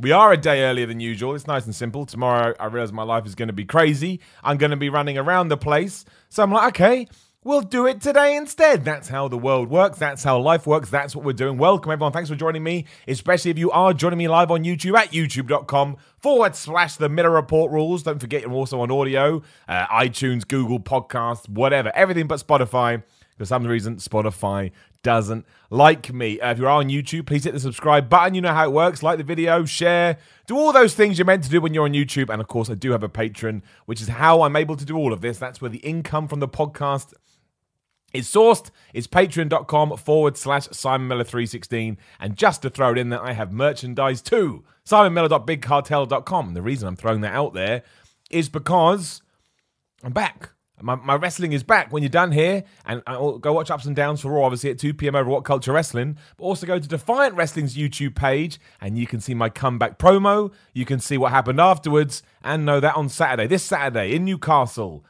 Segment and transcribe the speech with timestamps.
[0.00, 1.36] We are a day earlier than usual.
[1.36, 2.04] It's nice and simple.
[2.04, 4.20] Tomorrow, I realize my life is going to be crazy.
[4.42, 6.04] I'm going to be running around the place.
[6.30, 7.06] So I'm like, okay,
[7.44, 8.84] we'll do it today instead.
[8.84, 9.98] That's how the world works.
[9.98, 10.90] That's how life works.
[10.90, 11.58] That's what we're doing.
[11.58, 12.12] Welcome, everyone.
[12.12, 15.96] Thanks for joining me, especially if you are joining me live on YouTube at youtube.com
[16.18, 18.02] forward slash the Miller Report rules.
[18.02, 21.92] Don't forget, you're also on audio, uh, iTunes, Google Podcasts, whatever.
[21.94, 23.04] Everything but Spotify.
[23.36, 24.70] For some reason, Spotify
[25.02, 26.40] doesn't like me.
[26.40, 28.34] Uh, if you're on YouTube, please hit the subscribe button.
[28.34, 29.02] You know how it works.
[29.02, 31.92] Like the video, share, do all those things you're meant to do when you're on
[31.92, 32.30] YouTube.
[32.30, 34.96] And of course, I do have a Patreon, which is how I'm able to do
[34.96, 35.38] all of this.
[35.38, 37.12] That's where the income from the podcast
[38.12, 38.70] is sourced.
[38.94, 41.98] It's patreon.com forward slash Simon Miller 316.
[42.20, 44.64] And just to throw it in there, I have merchandise too.
[44.86, 46.54] SimonMiller.bigcartel.com.
[46.54, 47.82] The reason I'm throwing that out there
[48.30, 49.22] is because
[50.02, 50.53] I'm back.
[50.84, 51.90] My, my wrestling is back.
[51.90, 54.78] When you're done here, and I'll go watch Ups and Downs for Raw, obviously at
[54.78, 55.16] 2 p.m.
[55.16, 56.18] over What Culture Wrestling.
[56.36, 60.52] But also go to Defiant Wrestling's YouTube page, and you can see my comeback promo.
[60.74, 65.04] You can see what happened afterwards, and know that on Saturday, this Saturday in Newcastle.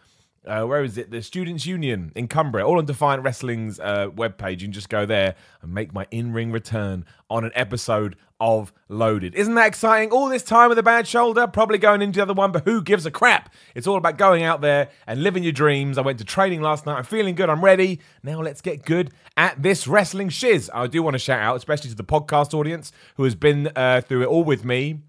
[0.46, 1.10] Uh, where is it?
[1.10, 4.60] The Students' Union in Cumbria, all on Defiant Wrestling's uh, webpage.
[4.60, 8.72] You can just go there and make my in ring return on an episode of
[8.88, 9.34] Loaded.
[9.34, 10.10] Isn't that exciting?
[10.10, 12.82] All this time with a bad shoulder, probably going into the other one, but who
[12.82, 13.52] gives a crap?
[13.74, 15.98] It's all about going out there and living your dreams.
[15.98, 16.96] I went to training last night.
[16.96, 17.48] I'm feeling good.
[17.48, 18.00] I'm ready.
[18.22, 20.70] Now let's get good at this wrestling shiz.
[20.74, 24.00] I do want to shout out, especially to the podcast audience who has been uh,
[24.02, 25.00] through it all with me.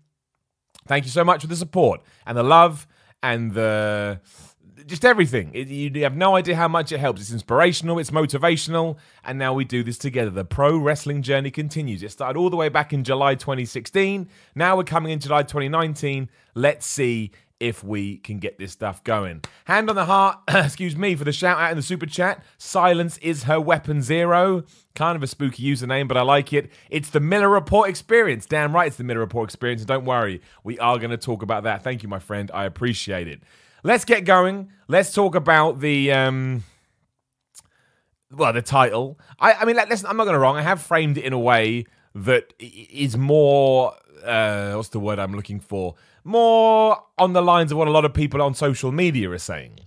[0.88, 2.88] Thank you so much for the support and the love
[3.24, 4.22] and the
[4.86, 5.52] just everything.
[5.54, 7.22] It, you have no idea how much it helps.
[7.22, 10.30] It's inspirational, it's motivational, and now we do this together.
[10.30, 12.04] The pro wrestling journey continues.
[12.04, 14.30] It started all the way back in July 2016.
[14.54, 16.30] Now we're coming in July 2019.
[16.54, 19.42] Let's see if we can get this stuff going.
[19.66, 22.44] Hand on the heart, excuse me, for the shout out in the super chat.
[22.58, 24.64] Silence is her weapon zero.
[24.94, 26.70] Kind of a spooky username, but I like it.
[26.90, 28.46] It's the Miller Report experience.
[28.46, 29.82] Damn right, it's the Miller Report experience.
[29.82, 31.84] And don't worry, we are going to talk about that.
[31.84, 32.52] Thank you, my friend.
[32.54, 33.42] I appreciate it.
[33.86, 34.72] Let's get going.
[34.88, 36.64] Let's talk about the um,
[38.32, 39.20] well, the title.
[39.40, 40.58] I, I mean, listen, I'm not going to wrong.
[40.58, 41.86] I have framed it in a way
[42.16, 43.94] that is more.
[44.24, 45.94] Uh, what's the word I'm looking for?
[46.24, 49.82] More on the lines of what a lot of people on social media are saying.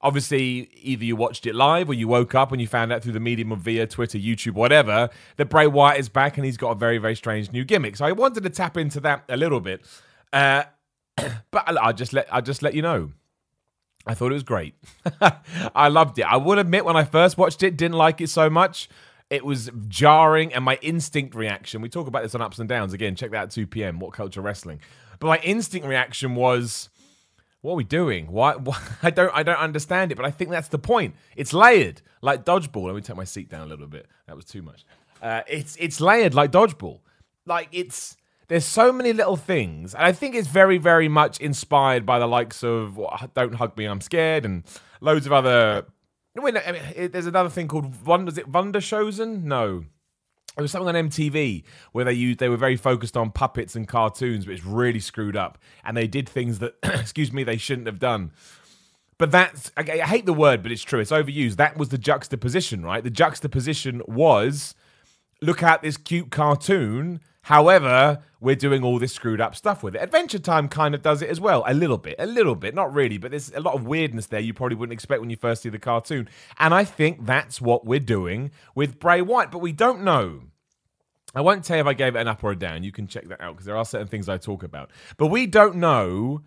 [0.00, 3.12] Obviously, either you watched it live or you woke up and you found out through
[3.12, 6.72] the medium of via Twitter, YouTube, whatever, that Bray Wyatt is back and he's got
[6.72, 7.94] a very, very strange new gimmick.
[7.94, 9.86] So I wanted to tap into that a little bit,
[10.32, 10.64] uh,
[11.16, 13.12] but I'll just let I'll just let you know.
[14.06, 14.74] I thought it was great.
[15.74, 16.22] I loved it.
[16.22, 18.88] I would admit when I first watched it, didn't like it so much.
[19.28, 21.82] It was jarring, and my instinct reaction.
[21.82, 23.16] We talk about this on ups and downs again.
[23.16, 23.98] Check that at two p.m.
[23.98, 24.80] What culture wrestling?
[25.18, 26.88] But my instinct reaction was,
[27.60, 28.30] "What are we doing?
[28.30, 28.80] Why, why?
[29.02, 29.32] I don't.
[29.34, 31.16] I don't understand it." But I think that's the point.
[31.34, 32.86] It's layered like dodgeball.
[32.86, 34.06] Let me take my seat down a little bit.
[34.28, 34.84] That was too much.
[35.20, 37.00] Uh, it's it's layered like dodgeball.
[37.46, 38.16] Like it's
[38.48, 42.26] there's so many little things, and I think it's very, very much inspired by the
[42.26, 42.98] likes of
[43.34, 44.64] "Don't Hug Me, I'm Scared" and
[45.00, 45.86] loads of other.
[46.38, 49.44] I mean, there's another thing called was it Wonder Showzen?
[49.44, 49.84] No,
[50.56, 53.86] it was something on MTV where they used they were very focused on puppets and
[53.86, 57.98] cartoons, which really screwed up, and they did things that, excuse me, they shouldn't have
[57.98, 58.32] done.
[59.18, 61.00] But that's I hate the word, but it's true.
[61.00, 61.56] It's overused.
[61.56, 63.02] That was the juxtaposition, right?
[63.02, 64.74] The juxtaposition was
[65.46, 70.02] look at this cute cartoon However, we're doing all this screwed up stuff with it.
[70.02, 72.92] Adventure Time kind of does it as well, a little bit, a little bit, not
[72.92, 75.62] really, but there's a lot of weirdness there you probably wouldn't expect when you first
[75.62, 76.28] see the cartoon.
[76.58, 80.40] And I think that's what we're doing with Bray Wyatt, but we don't know.
[81.36, 82.82] I won't tell you if I gave it an up or a down.
[82.82, 84.90] You can check that out because there are certain things I talk about.
[85.16, 86.42] But we don't know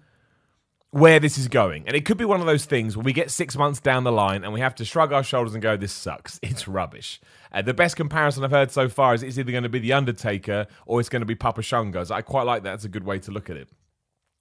[0.92, 1.84] where this is going.
[1.88, 4.12] And it could be one of those things where we get six months down the
[4.12, 6.40] line and we have to shrug our shoulders and go, this sucks.
[6.50, 7.22] It's rubbish.
[7.52, 9.94] Uh, the best comparison I've heard so far is it's either going to be The
[9.94, 12.10] Undertaker or it's going to be Papa Shango's.
[12.10, 12.72] I quite like that.
[12.72, 13.70] That's a good way to look at it.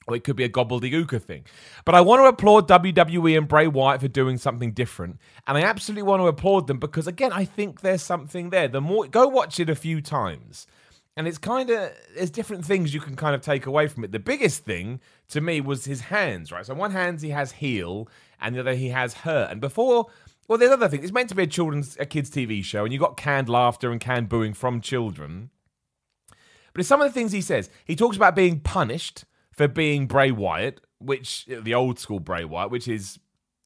[0.06, 1.44] Or it could be a Gobbledy Gooker thing.
[1.84, 5.18] But I want to applaud WWE and Bray Wyatt for doing something different.
[5.46, 8.68] And I absolutely want to applaud them because, again, I think there's something there.
[8.68, 10.66] The more Go watch it a few times
[11.18, 14.12] and it's kind of there's different things you can kind of take away from it.
[14.12, 16.64] The biggest thing to me was his hands, right?
[16.64, 18.08] So one hand he has heel,
[18.40, 19.50] and the other he has hurt.
[19.50, 20.06] And before,
[20.46, 22.92] well, there's other thing it's meant to be a children's a kids TV show, and
[22.92, 25.50] you got canned laughter and canned booing from children.
[26.72, 27.70] But it's some of the things he says.
[27.84, 32.70] He talks about being punished for being Bray Wyatt, which the old school Bray Wyatt,
[32.70, 33.18] which is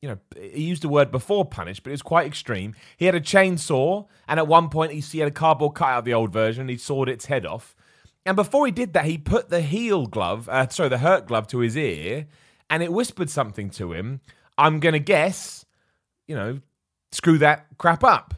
[0.03, 2.75] you know, he used the word before punished, but it was quite extreme.
[2.97, 6.13] He had a chainsaw, and at one point he had a cardboard cutout of the
[6.13, 6.69] old version.
[6.69, 7.77] He sawed its head off,
[8.25, 11.47] and before he did that, he put the heel glove, uh, sorry, the hurt glove,
[11.49, 12.27] to his ear,
[12.71, 14.21] and it whispered something to him.
[14.59, 15.65] I'm gonna guess,
[16.27, 16.61] you know,
[17.11, 18.35] screw that crap up,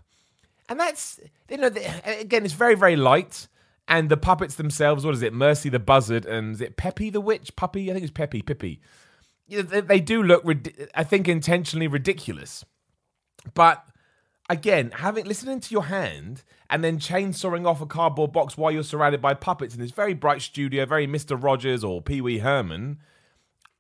[0.69, 1.71] and that's you know,
[2.05, 3.49] again, it's very very light.
[3.87, 5.35] And the puppets themselves, what is it?
[5.35, 7.55] Mercy the Buzzard and is it Peppy the Witch?
[7.55, 7.91] Puppy?
[7.91, 8.41] I think it's Peppy.
[8.41, 8.81] Pippi
[9.49, 10.45] they do look,
[10.95, 12.65] I think, intentionally ridiculous.
[13.55, 13.87] But
[14.49, 18.83] again, having listening to your hand and then chainsawing off a cardboard box while you're
[18.83, 22.99] surrounded by puppets in this very bright studio, very Mister Rogers or Pee Wee Herman.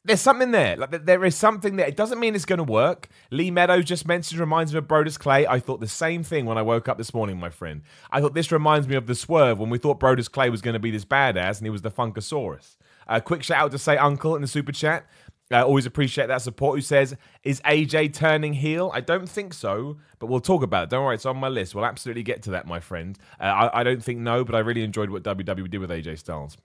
[0.07, 0.77] There's something there.
[0.77, 1.87] Like there is something there.
[1.87, 3.09] It doesn't mean it's going to work.
[3.31, 5.47] Lee Meadows just mentioned reminds me of Brodus Clay.
[5.47, 7.81] I thought the same thing when I woke up this morning, my friend.
[8.11, 10.75] I thought this reminds me of the Swerve when we thought Brodus Clay was going
[10.75, 12.77] to be this badass and he was the Funkasaurus.
[13.07, 15.07] A uh, quick shout out to say Uncle in the super chat.
[15.51, 16.79] I always appreciate that support.
[16.79, 18.91] Who says, Is AJ turning heel?
[18.95, 20.91] I don't think so, but we'll talk about it.
[20.91, 21.75] Don't worry, it's on my list.
[21.75, 23.19] We'll absolutely get to that, my friend.
[23.39, 26.19] Uh, I, I, don't think no, but I really enjoyed what WWE did with AJ
[26.19, 26.57] Styles.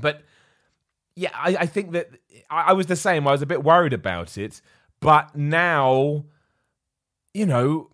[0.00, 0.22] But
[1.14, 2.10] yeah, I, I think that
[2.50, 3.28] I, I was the same.
[3.28, 4.62] I was a bit worried about it,
[5.00, 6.24] but now,
[7.34, 7.90] you know,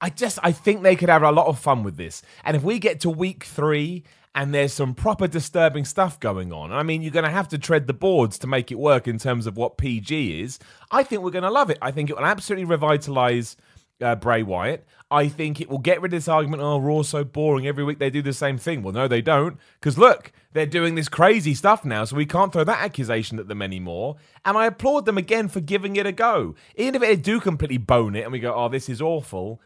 [0.00, 2.22] I just I think they could have a lot of fun with this.
[2.44, 4.04] And if we get to week three
[4.34, 6.72] and there's some proper disturbing stuff going on.
[6.72, 9.18] I mean, you're going to have to tread the boards to make it work in
[9.18, 10.58] terms of what PG is.
[10.90, 11.78] I think we're going to love it.
[11.82, 13.56] I think it will absolutely revitalize
[14.00, 14.86] uh, Bray Wyatt.
[15.10, 17.66] I think it will get rid of this argument, oh, Raw's so boring.
[17.66, 18.82] Every week they do the same thing.
[18.82, 19.58] Well, no, they don't.
[19.80, 23.48] Because look, they're doing this crazy stuff now, so we can't throw that accusation at
[23.48, 24.16] them anymore.
[24.44, 26.54] And I applaud them again for giving it a go.
[26.76, 29.60] Even if they do completely bone it and we go, oh, this is awful,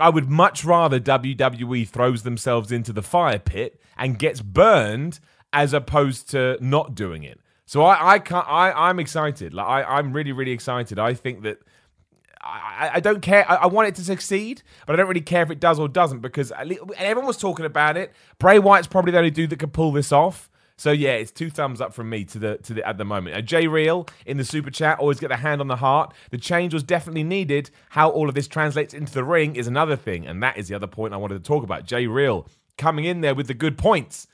[0.00, 5.20] I would much rather WWE throws themselves into the fire pit and gets burned
[5.52, 7.40] as opposed to not doing it.
[7.66, 8.46] So I, I can't.
[8.48, 9.54] I, I'm excited.
[9.54, 10.98] Like I, I'm really, really excited.
[10.98, 11.58] I think that
[12.40, 13.48] I, I don't care.
[13.48, 15.88] I, I, want it to succeed, but I don't really care if it does or
[15.88, 16.52] doesn't because
[16.96, 18.12] everyone was talking about it.
[18.38, 20.49] Bray Wyatt's probably the only dude that could pull this off.
[20.80, 23.36] So yeah, it's two thumbs up from me to the to the at the moment.
[23.36, 26.14] Uh, J Real in the super chat always get the hand on the heart.
[26.30, 27.70] The change was definitely needed.
[27.90, 30.74] How all of this translates into the ring is another thing, and that is the
[30.74, 31.84] other point I wanted to talk about.
[31.84, 32.48] J Real
[32.78, 34.26] coming in there with the good points.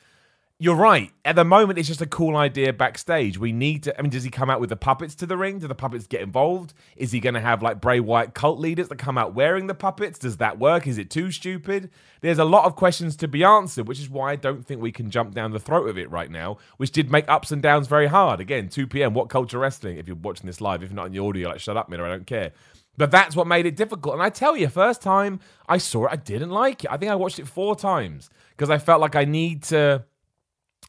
[0.58, 1.12] You're right.
[1.22, 3.36] At the moment, it's just a cool idea backstage.
[3.36, 3.98] We need to.
[3.98, 5.58] I mean, does he come out with the puppets to the ring?
[5.58, 6.72] Do the puppets get involved?
[6.96, 9.74] Is he going to have like Bray Wyatt cult leaders that come out wearing the
[9.74, 10.18] puppets?
[10.18, 10.86] Does that work?
[10.86, 11.90] Is it too stupid?
[12.22, 14.92] There's a lot of questions to be answered, which is why I don't think we
[14.92, 17.86] can jump down the throat of it right now, which did make ups and downs
[17.86, 18.40] very hard.
[18.40, 19.12] Again, 2 p.m.
[19.12, 19.98] What culture wrestling?
[19.98, 22.08] If you're watching this live, if not in the audio, like shut up, Miller, I
[22.08, 22.52] don't care.
[22.96, 24.14] But that's what made it difficult.
[24.14, 26.90] And I tell you, first time I saw it, I didn't like it.
[26.90, 30.06] I think I watched it four times because I felt like I need to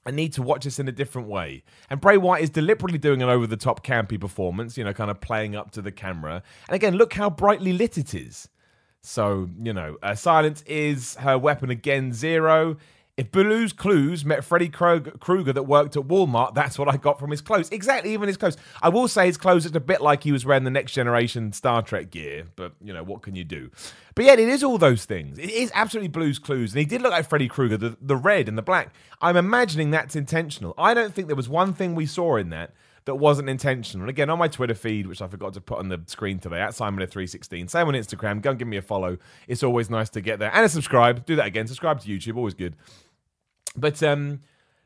[0.08, 1.64] I need to watch this in a different way.
[1.90, 5.12] And Bray Wyatt is deliberately doing an over the top campy performance, you know, kind
[5.12, 6.42] of playing up to the camera.
[6.70, 8.48] And again, look how brightly lit it is.
[9.02, 12.78] So, you know, uh, silence is her weapon again, zero.
[13.18, 17.32] If Blue's Clues met Freddy Krueger that worked at Walmart, that's what I got from
[17.32, 17.68] his clothes.
[17.72, 18.58] Exactly, even his clothes.
[18.80, 21.52] I will say his clothes looked a bit like he was wearing the next generation
[21.52, 23.72] Star Trek gear, but you know, what can you do?
[24.14, 25.40] But yeah, it is all those things.
[25.40, 26.74] It is absolutely Blue's Clues.
[26.74, 28.94] And he did look like Freddy Krueger, the, the red and the black.
[29.20, 30.76] I'm imagining that's intentional.
[30.78, 32.72] I don't think there was one thing we saw in that
[33.08, 34.04] that wasn't intentional.
[34.04, 36.62] And again, on my Twitter feed, which I forgot to put on the screen today,
[36.62, 37.70] at Simon316.
[37.70, 38.42] Same on Instagram.
[38.42, 39.18] Go and give me a follow.
[39.48, 40.54] It's always nice to get there.
[40.54, 41.26] And a subscribe.
[41.26, 41.66] Do that again.
[41.66, 42.38] Subscribe to YouTube.
[42.38, 42.76] Always good.
[43.78, 44.42] But um,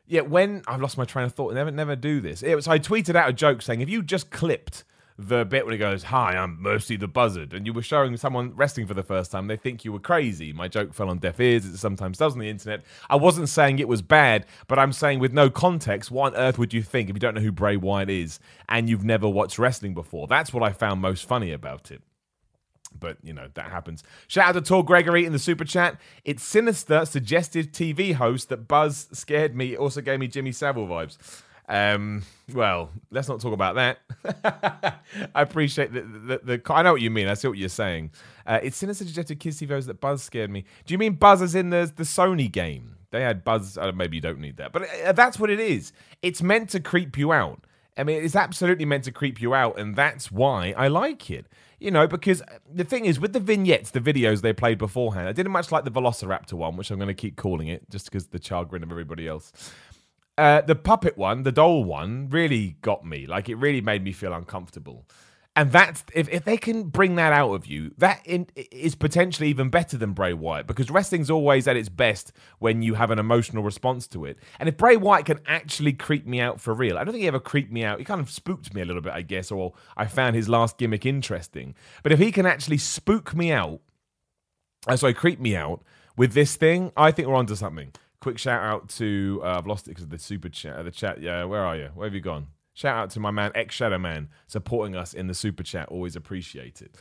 [0.07, 2.43] yeah, when I've lost my train of thought, never never do this.
[2.43, 4.83] It was I tweeted out a joke saying if you just clipped
[5.17, 8.53] the bit when he goes, "Hi, I'm Mercy the Buzzard," and you were showing someone
[8.55, 10.51] wrestling for the first time, they think you were crazy.
[10.51, 11.65] My joke fell on deaf ears.
[11.65, 12.83] It sometimes does on the internet.
[13.09, 16.57] I wasn't saying it was bad, but I'm saying with no context, what on earth
[16.57, 19.59] would you think if you don't know who Bray Wyatt is and you've never watched
[19.59, 20.27] wrestling before?
[20.27, 22.01] That's what I found most funny about it.
[22.97, 24.03] But, you know, that happens.
[24.27, 25.99] Shout out to Tor Gregory in the super chat.
[26.23, 29.73] It's sinister, suggestive TV host that Buzz scared me.
[29.73, 31.17] It also gave me Jimmy Savile vibes.
[31.67, 34.99] Um, well, let's not talk about that.
[35.33, 37.27] I appreciate the, the, the, I know what you mean.
[37.27, 38.11] I see what you're saying.
[38.45, 40.65] Uh, it's sinister, suggestive kids host that Buzz scared me.
[40.85, 42.97] Do you mean Buzz as in the, the Sony game?
[43.11, 43.77] They had Buzz.
[43.77, 44.73] Uh, maybe you don't need that.
[44.73, 45.93] But uh, that's what it is.
[46.21, 47.65] It's meant to creep you out.
[47.97, 51.45] I mean, it's absolutely meant to creep you out, and that's why I like it.
[51.81, 55.31] You know, because the thing is, with the vignettes, the videos they played beforehand, I
[55.31, 58.27] didn't much like the Velociraptor one, which I'm going to keep calling it just because
[58.27, 59.51] the chagrin of everybody else.
[60.37, 63.25] Uh, the puppet one, the doll one, really got me.
[63.25, 65.07] Like, it really made me feel uncomfortable.
[65.53, 69.49] And that's if, if they can bring that out of you, that in, is potentially
[69.49, 73.19] even better than Bray Wyatt because wrestling's always at its best when you have an
[73.19, 74.37] emotional response to it.
[74.59, 77.27] And if Bray Wyatt can actually creep me out for real, I don't think he
[77.27, 77.99] ever creeped me out.
[77.99, 80.77] He kind of spooked me a little bit, I guess, or I found his last
[80.77, 81.75] gimmick interesting.
[82.01, 83.81] But if he can actually spook me out,
[84.87, 85.83] uh, sorry, creep me out
[86.15, 87.91] with this thing, I think we're onto something.
[88.21, 90.77] Quick shout out to uh, I've lost it because of the super chat.
[90.77, 91.43] Uh, the chat, yeah.
[91.43, 91.89] Where are you?
[91.93, 92.47] Where have you gone?
[92.73, 95.89] Shout out to my man X Shadow Man supporting us in the super chat.
[95.89, 96.95] Always appreciate it.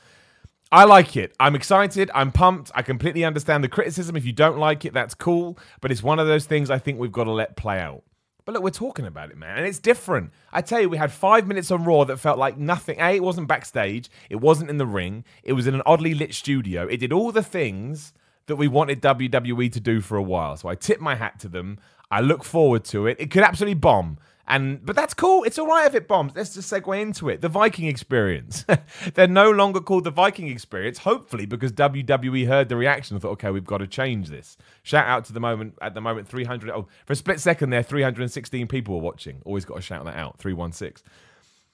[0.73, 1.35] I like it.
[1.41, 2.11] I'm excited.
[2.15, 2.71] I'm pumped.
[2.75, 4.15] I completely understand the criticism.
[4.15, 5.59] If you don't like it, that's cool.
[5.81, 8.05] But it's one of those things I think we've got to let play out.
[8.45, 10.33] But look, we're talking about it, man, and it's different.
[10.53, 12.99] I tell you, we had five minutes on Raw that felt like nothing.
[13.01, 14.11] A, it wasn't backstage.
[14.29, 15.25] It wasn't in the ring.
[15.43, 16.87] It was in an oddly lit studio.
[16.87, 18.13] It did all the things
[18.47, 20.57] that we wanted WWE to do for a while.
[20.57, 21.79] So I tip my hat to them.
[22.11, 23.19] I look forward to it.
[23.21, 24.19] It could absolutely bomb.
[24.51, 25.45] And but that's cool.
[25.45, 26.33] It's all right if it bombs.
[26.35, 27.41] Let's just segue into it.
[27.41, 28.65] The Viking experience.
[29.15, 33.31] They're no longer called the Viking experience, hopefully, because WWE heard the reaction and thought,
[33.33, 34.57] okay, we've got to change this.
[34.83, 37.85] Shout out to the moment at the moment 300 oh, for a split second there
[37.85, 39.41] 316 people were watching.
[39.45, 40.37] Always got to shout that out.
[40.39, 41.09] 316.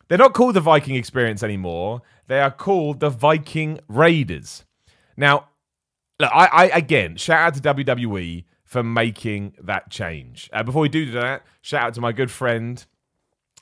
[0.09, 2.03] They're not called the Viking experience anymore.
[2.27, 4.67] They are called the Viking Raiders.
[5.17, 5.49] Now,
[6.21, 10.51] look, I, I again shout out to WWE for making that change.
[10.53, 12.85] Uh, before we do that, shout out to my good friend.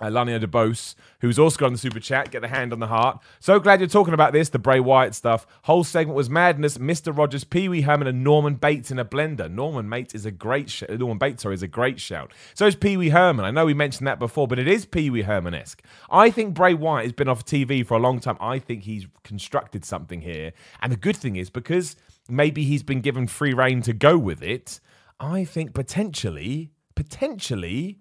[0.01, 2.89] Uh, Lania DeBose, who's also got on the super chat, get the hand on the
[2.89, 3.21] heart.
[3.39, 5.47] So glad you're talking about this, the Bray Wyatt stuff.
[5.63, 6.79] Whole segment was madness.
[6.79, 7.17] Mr.
[7.17, 9.49] Rogers, Pee Wee Herman, and Norman Bates in a blender.
[9.49, 12.33] Norman Bates is a great sh- Norman Bates, sorry, is a great shout.
[12.55, 13.45] So is Pee Wee Herman.
[13.45, 15.81] I know we mentioned that before, but it is Pee Wee Herman esque.
[16.11, 18.37] I think Bray Wyatt has been off TV for a long time.
[18.41, 21.95] I think he's constructed something here, and the good thing is because
[22.29, 24.81] maybe he's been given free reign to go with it.
[25.21, 28.01] I think potentially, potentially,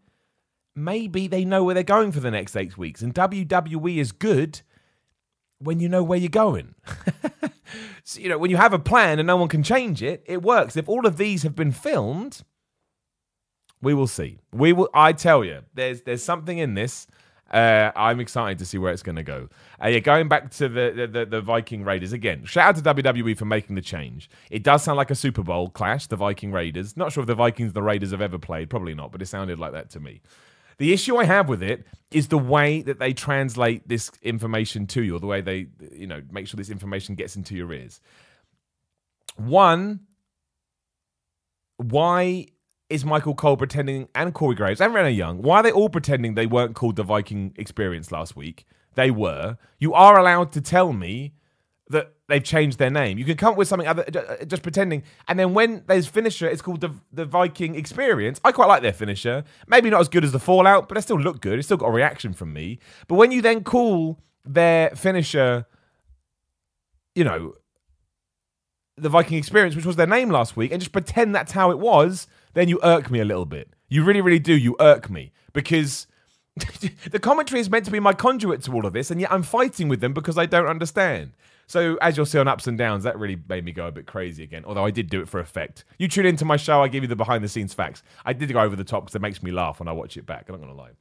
[0.76, 3.02] maybe they know where they're going for the next eight weeks.
[3.02, 4.62] And WWE is good
[5.60, 6.76] when you know where you're going.
[8.04, 10.42] so, you know, when you have a plan and no one can change it, it
[10.42, 10.76] works.
[10.76, 12.42] If all of these have been filmed,
[13.82, 14.40] we will see.
[14.52, 14.90] We will.
[14.94, 17.06] I tell you, there's there's something in this
[17.54, 19.48] uh, I'm excited to see where it's going to go.
[19.82, 22.44] Uh, yeah, going back to the, the, the Viking Raiders again.
[22.46, 24.28] Shout out to WWE for making the change.
[24.50, 26.08] It does sound like a Super Bowl clash.
[26.08, 26.98] The Viking Raiders.
[26.98, 28.72] Not sure if the Vikings the Raiders have ever played.
[28.72, 30.22] Probably not, but it sounded like that to me.
[30.80, 35.04] The issue I have with it is the way that they translate this information to
[35.04, 38.02] you, or the way they, you know, make sure this information gets into your ears.
[39.36, 40.00] One,
[41.78, 42.48] why
[42.94, 45.42] is Michael Cole pretending and Corey Graves and Renee Young?
[45.42, 48.66] Why are they all pretending they weren't called the Viking Experience last week?
[48.94, 49.58] They were.
[49.80, 51.34] You are allowed to tell me
[51.90, 53.18] that they've changed their name.
[53.18, 55.02] You can come up with something other, uh, just pretending.
[55.28, 58.40] And then when there's finisher, it's called the the Viking Experience.
[58.44, 59.44] I quite like their finisher.
[59.68, 61.58] Maybe not as good as the Fallout, but they still look good.
[61.58, 62.78] It's still got a reaction from me.
[63.08, 65.66] But when you then call their finisher,
[67.16, 67.54] you know,
[68.98, 71.80] the Viking Experience, which was their name last week, and just pretend that's how it
[71.80, 73.74] was, then you irk me a little bit.
[73.90, 74.54] You really, really do.
[74.54, 76.08] You irk me because
[77.12, 79.44] the commentary is meant to be my conduit to all of this, and yet I'm
[79.44, 81.34] fighting with them because I don't understand.
[81.66, 84.06] So, as you'll see on Ups and Downs, that really made me go a bit
[84.06, 84.64] crazy again.
[84.66, 85.86] Although I did do it for effect.
[85.98, 88.04] You tune into my show, I give you the behind the scenes facts.
[88.26, 90.26] I did go over the top because it makes me laugh when I watch it
[90.26, 90.46] back.
[90.48, 90.92] I'm not going to lie.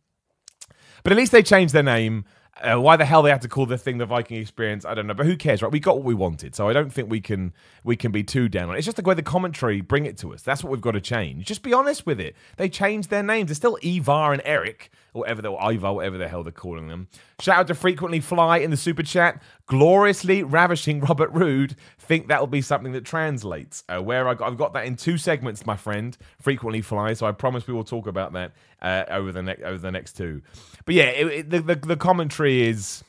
[1.03, 2.25] But at least they changed their name.
[2.61, 5.07] Uh, why the hell they had to call the thing the Viking Experience, I don't
[5.07, 5.15] know.
[5.15, 5.73] But who cares, right?
[5.73, 8.49] We got what we wanted, so I don't think we can we can be too
[8.49, 8.79] down on it.
[8.79, 10.43] It's just the way the commentary bring it to us.
[10.43, 11.47] That's what we've got to change.
[11.47, 12.37] Just be honest with it.
[12.59, 13.49] They changed their names.
[13.49, 17.09] They're still Ivar and Erik, or whatever they're Ivar, whatever the hell they're calling them.
[17.41, 19.43] Shout out to Frequently Fly in the super chat.
[19.67, 21.75] Gloriously ravishing Robert Roode.
[21.99, 23.83] Think that'll be something that translates.
[23.89, 26.17] Uh, where I got, I've got that in two segments, my friend.
[26.39, 27.15] Frequently Fly.
[27.15, 28.53] So I promise we will talk about that
[28.83, 30.43] uh, over the next over the next two.
[30.85, 33.03] But yeah, it, it, the, the the commentary is.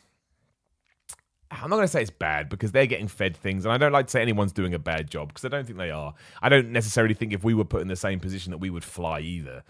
[1.51, 3.91] I'm not going to say it's bad because they're getting fed things, and I don't
[3.91, 6.15] like to say anyone's doing a bad job because I don't think they are.
[6.41, 8.83] I don't necessarily think if we were put in the same position that we would
[8.83, 9.63] fly either.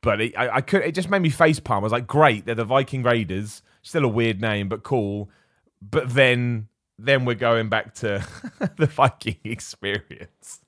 [0.00, 0.82] But it, I, I could.
[0.82, 1.78] It just made me face palm.
[1.78, 3.62] I was like, great, they're the Viking Raiders.
[3.82, 5.30] Still a weird name, but cool.
[5.80, 8.26] But then, then we're going back to
[8.76, 10.60] the Viking experience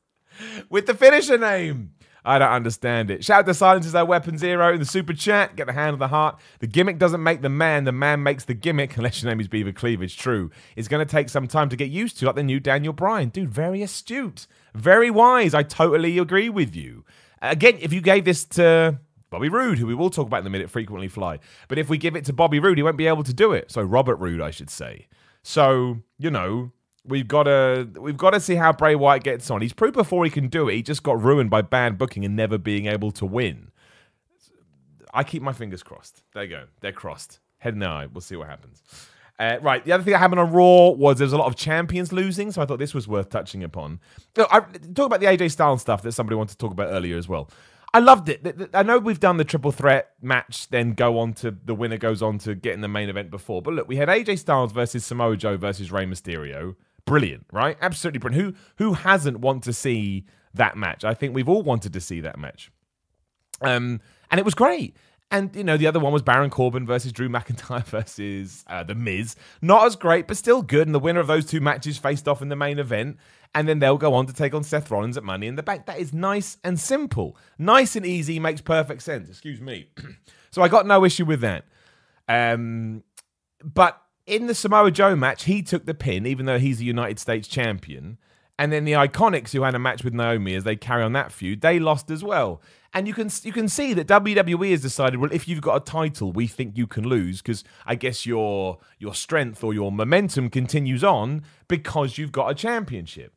[0.69, 1.93] with the finisher name.
[2.25, 3.25] I don't understand it.
[3.25, 5.57] Shout out to Silence is our weapon zero in the super chat.
[5.57, 6.39] Get the hand of the heart.
[6.59, 9.49] The gimmick doesn't make the man, the man makes the gimmick, unless your name is
[9.49, 10.17] Beaver Cleavage.
[10.17, 10.50] True.
[10.77, 13.31] It's going to take some time to get used to, like the new Daniel Bryan.
[13.31, 14.47] Dude, very astute.
[14.75, 15.55] Very wise.
[15.55, 17.05] I totally agree with you.
[17.43, 19.00] Again, if you gave this to
[19.31, 21.39] Bobby Roode, who we will talk about in a minute, frequently fly.
[21.69, 23.71] But if we give it to Bobby Roode, he won't be able to do it.
[23.71, 25.09] So Robert Roode, I should say.
[25.43, 26.73] So, you know,
[27.04, 29.62] We've got to we've got to see how Bray Wyatt gets on.
[29.62, 30.75] He's proved before he can do it.
[30.75, 33.71] He just got ruined by bad booking and never being able to win.
[35.12, 36.23] I keep my fingers crossed.
[36.35, 36.64] There you go.
[36.80, 37.40] They're crossed.
[37.59, 38.07] Head and eye.
[38.07, 38.83] We'll see what happens.
[39.38, 41.57] Uh, right, the other thing that happened on Raw was there was a lot of
[41.57, 43.99] champions losing, so I thought this was worth touching upon.
[44.37, 44.61] I
[44.95, 47.50] talk about the AJ Styles stuff that somebody wanted to talk about earlier as well.
[47.95, 48.71] I loved it.
[48.75, 52.21] I know we've done the triple threat match, then go on to the winner goes
[52.21, 53.62] on to get in the main event before.
[53.62, 56.76] But look, we had AJ Styles versus Samoa Joe versus Rey Mysterio.
[57.04, 57.76] Brilliant, right?
[57.80, 58.57] Absolutely brilliant.
[58.78, 61.04] Who who hasn't want to see that match?
[61.04, 62.71] I think we've all wanted to see that match.
[63.62, 64.97] Um, and it was great.
[65.33, 68.95] And you know, the other one was Baron Corbin versus Drew McIntyre versus uh, The
[68.95, 69.37] Miz.
[69.62, 70.88] Not as great, but still good.
[70.88, 73.19] And the winner of those two matches faced off in the main event.
[73.54, 75.87] And then they'll go on to take on Seth Rollins at Money in the Bank.
[75.87, 77.37] That is nice and simple.
[77.59, 79.28] Nice and easy, makes perfect sense.
[79.28, 79.88] Excuse me.
[80.50, 81.64] so I got no issue with that.
[82.28, 83.02] Um,
[83.62, 84.00] but
[84.31, 87.49] in the Samoa Joe match, he took the pin, even though he's a United States
[87.49, 88.17] champion.
[88.59, 91.33] And then the Iconics, who had a match with Naomi as they carry on that
[91.33, 92.63] feud, they lost as well.
[92.93, 95.85] And you can you can see that WWE has decided, well, if you've got a
[95.85, 100.51] title, we think you can lose because I guess your your strength or your momentum
[100.51, 103.33] continues on because you've got a championship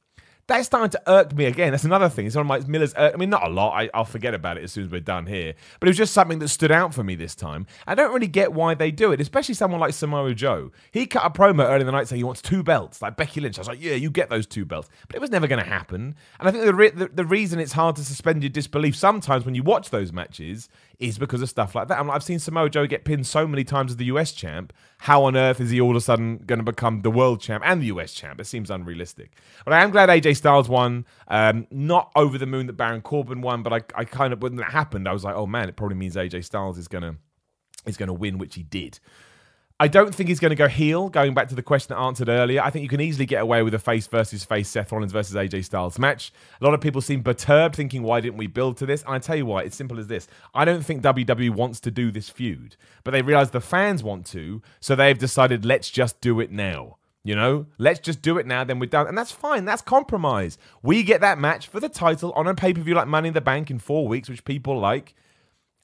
[0.48, 1.72] that's starting to irk me again.
[1.72, 2.26] That's another thing.
[2.26, 2.94] It's one of my Miller's.
[2.98, 3.72] I mean, not a lot.
[3.94, 5.54] I, will forget about it as soon as we're done here.
[5.80, 7.66] But it was just something that stood out for me this time.
[7.88, 10.72] I don't really get why they do it, especially someone like Samoa Joe.
[10.92, 13.40] He cut a promo early in the night saying he wants two belts, like Becky
[13.40, 13.58] Lynch.
[13.58, 14.90] I was like, yeah, you get those two belts.
[15.08, 16.16] But it was never going to happen.
[16.40, 19.46] And I think the, re- the the reason it's hard to suspend your disbelief sometimes
[19.46, 20.68] when you watch those matches
[21.00, 22.00] is because of stuff like that.
[22.00, 24.74] I'm like, I've seen Samoa Joe get pinned so many times as the US champ.
[25.00, 27.64] How on earth is he all of a sudden going to become the world champ
[27.66, 28.40] and the US champ?
[28.40, 29.34] It seems unrealistic.
[29.66, 31.06] But I am glad AJ Styles won.
[31.28, 34.56] Um, not over the moon that Baron Corbin won, but I, I kind of when
[34.58, 37.18] that happened, I was like, oh man, it probably means AJ Styles is gonna
[37.86, 39.00] is gonna win, which he did.
[39.84, 42.30] I don't think he's going to go heel, going back to the question I answered
[42.30, 42.62] earlier.
[42.62, 45.36] I think you can easily get away with a face versus face Seth Rollins versus
[45.36, 46.32] AJ Styles match.
[46.62, 49.04] A lot of people seem perturbed, thinking, why didn't we build to this?
[49.04, 50.30] And I tell you why, it's simple as this.
[50.56, 54.26] I don't think WWE wants to do this feud, but they realize the fans want
[54.28, 56.96] to, so they've decided, let's just do it now.
[57.26, 59.08] You know, let's just do it now, then we're done.
[59.08, 59.66] And that's fine.
[59.66, 60.58] That's compromise.
[60.82, 63.34] We get that match for the title on a pay per view like Money in
[63.34, 65.14] the Bank in four weeks, which people like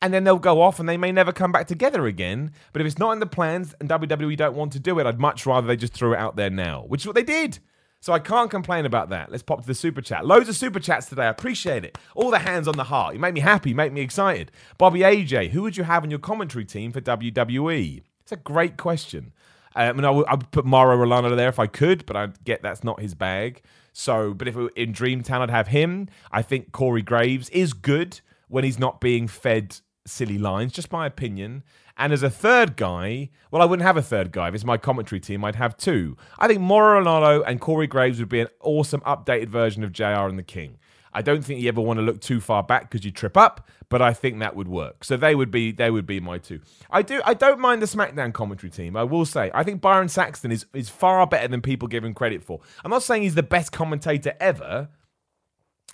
[0.01, 2.51] and then they'll go off and they may never come back together again.
[2.71, 5.19] But if it's not in the plans and WWE don't want to do it, I'd
[5.19, 7.59] much rather they just threw it out there now, which is what they did.
[8.01, 9.29] So I can't complain about that.
[9.29, 10.25] Let's pop to the super chat.
[10.25, 11.23] Loads of super chats today.
[11.23, 11.97] I appreciate it.
[12.15, 13.13] All the hands on the heart.
[13.13, 14.51] You make me happy, make me excited.
[14.77, 18.01] Bobby AJ, who would you have on your commentary team for WWE?
[18.21, 19.33] It's a great question.
[19.75, 22.83] Um, and I would, put Mauro Ranallo there if I could, but I get that's
[22.83, 23.61] not his bag.
[23.91, 26.07] So, but if it in Dreamtown, I'd have him.
[26.31, 31.05] I think Corey Graves is good when he's not being fed silly lines, just my
[31.05, 31.63] opinion.
[31.97, 34.47] And as a third guy, well, I wouldn't have a third guy.
[34.47, 36.15] If it's my commentary team, I'd have two.
[36.37, 40.39] I think Ranallo and Corey Graves would be an awesome updated version of JR and
[40.39, 40.77] the King.
[41.13, 43.67] I don't think you ever want to look too far back because you trip up,
[43.89, 45.03] but I think that would work.
[45.03, 46.61] So they would be they would be my two.
[46.89, 48.95] I do I don't mind the SmackDown commentary team.
[48.95, 52.13] I will say I think Byron Saxton is is far better than people give him
[52.13, 52.59] credit for.
[52.83, 54.89] I'm not saying he's the best commentator ever,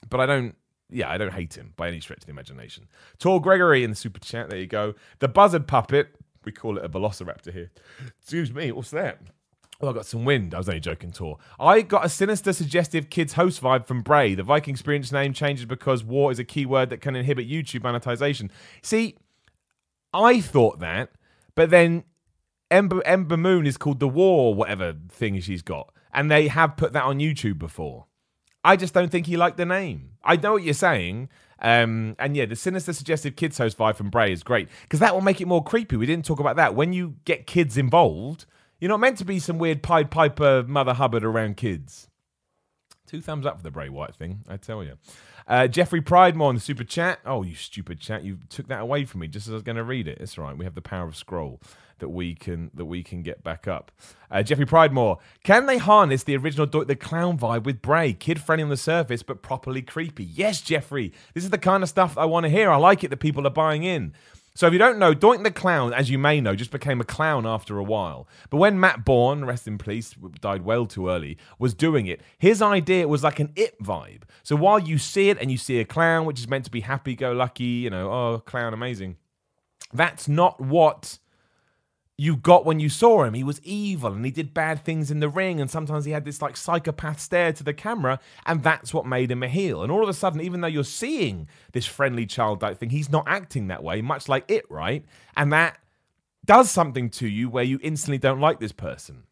[0.10, 0.56] but I don't
[0.90, 2.88] yeah, I don't hate him by any stretch of the imagination.
[3.18, 4.50] Tor Gregory in the super chat.
[4.50, 4.94] There you go.
[5.20, 6.10] The buzzard puppet.
[6.44, 7.72] We call it a velociraptor here.
[8.20, 8.72] Excuse me.
[8.72, 9.20] What's that?
[9.82, 10.54] Oh, I got some wind.
[10.54, 11.38] I was only joking, Tor.
[11.60, 14.36] I got a sinister, suggestive kids host vibe from Bray.
[14.36, 18.52] The Viking experience name changes because war is a keyword that can inhibit YouTube monetization.
[18.82, 19.18] See,
[20.14, 21.10] I thought that,
[21.56, 22.06] but then
[22.72, 26.94] Ember, Ember Moon is called the War, whatever thing she's got, and they have put
[26.94, 28.06] that on YouTube before.
[28.66, 30.10] I just don't think he liked the name.
[30.24, 31.30] I know what you're saying.
[31.60, 35.14] Um, and yeah, the sinister suggestive kids host vibe from Bray is great because that
[35.14, 35.96] will make it more creepy.
[35.96, 36.76] We didn't talk about that.
[36.76, 38.46] When you get kids involved,
[38.80, 42.10] you're not meant to be some weird Pied Piper Mother Hubbard around kids.
[43.06, 44.98] Two thumbs up for the Bray Wyatt thing, I tell you.
[45.48, 47.20] Uh, Jeffrey Pridemore in the super chat.
[47.26, 48.24] Oh, you stupid chat!
[48.24, 50.18] You took that away from me just as I was going to read it.
[50.20, 50.58] It's right.
[50.58, 51.62] We have the power of scroll
[52.00, 53.92] that we can that we can get back up.
[54.30, 58.42] Uh, Jeffrey Pridemore, can they harness the original Doink the Clown vibe with Bray, kid
[58.42, 60.24] friendly on the surface but properly creepy?
[60.26, 62.72] Yes, Jeffrey, this is the kind of stuff I want to hear.
[62.72, 64.14] I like it that people are buying in.
[64.58, 67.04] So if you don't know, Doink the Clown, as you may know, just became a
[67.04, 68.26] clown after a while.
[68.50, 72.62] But when Matt Borne, rest in peace, died well too early, was doing it, his
[72.62, 74.22] idea was like an it vibe.
[74.44, 76.80] So while you see it and you see a clown, which is meant to be
[76.80, 79.18] happy-go-lucky, you know, oh, clown, amazing.
[79.94, 81.20] That's not what
[82.18, 83.34] you got when you saw him.
[83.34, 86.26] He was evil and he did bad things in the ring, and sometimes he had
[86.26, 89.84] this like psychopath stare to the camera, and that's what made him a heel.
[89.84, 93.26] And all of a sudden, even though you're seeing this friendly childlike thing, he's not
[93.28, 95.04] acting that way, much like it, right?
[95.36, 95.78] And that
[96.46, 99.24] does something to you where you instantly don't like this person.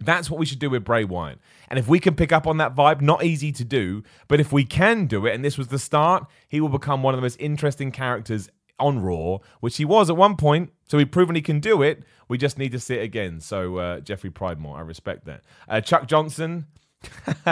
[0.00, 1.40] That's what we should do with Bray Wyatt.
[1.68, 4.52] And if we can pick up on that vibe, not easy to do, but if
[4.52, 7.22] we can do it, and this was the start, he will become one of the
[7.22, 10.72] most interesting characters on Raw, which he was at one point.
[10.86, 12.02] So we've proven he can do it.
[12.28, 13.40] We just need to see it again.
[13.40, 15.42] So uh, Jeffrey Pridemore, I respect that.
[15.68, 16.66] Uh, Chuck Johnson.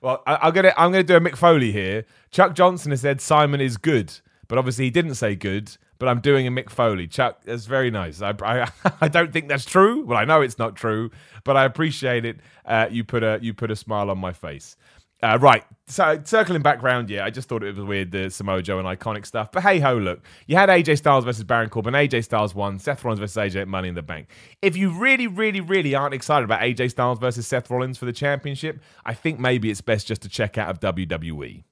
[0.00, 2.04] well, I, am gonna I'm gonna do a Mick Foley here.
[2.30, 4.12] Chuck Johnson has said Simon is good,
[4.48, 5.76] but obviously he didn't say good.
[5.98, 7.06] But I'm doing a Mick Foley.
[7.06, 8.20] Chuck, that's very nice.
[8.20, 8.68] I, I,
[9.00, 10.04] I don't think that's true.
[10.04, 11.10] Well, I know it's not true,
[11.44, 12.40] but I appreciate it.
[12.64, 14.76] Uh, you put a you put a smile on my face.
[15.24, 15.64] Uh, right.
[15.86, 18.86] So circling back round, yeah, I just thought it was weird the Samoa Joe and
[18.86, 19.50] iconic stuff.
[19.50, 21.94] But hey ho, look, you had AJ Styles versus Baron Corbin.
[21.94, 22.78] AJ Styles won.
[22.78, 24.28] Seth Rollins versus AJ Money in the Bank.
[24.60, 28.12] If you really, really, really aren't excited about AJ Styles versus Seth Rollins for the
[28.12, 31.64] championship, I think maybe it's best just to check out of WWE.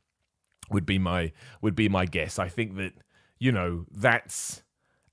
[0.70, 2.38] Would be my would be my guess.
[2.38, 2.94] I think that
[3.38, 4.62] you know that's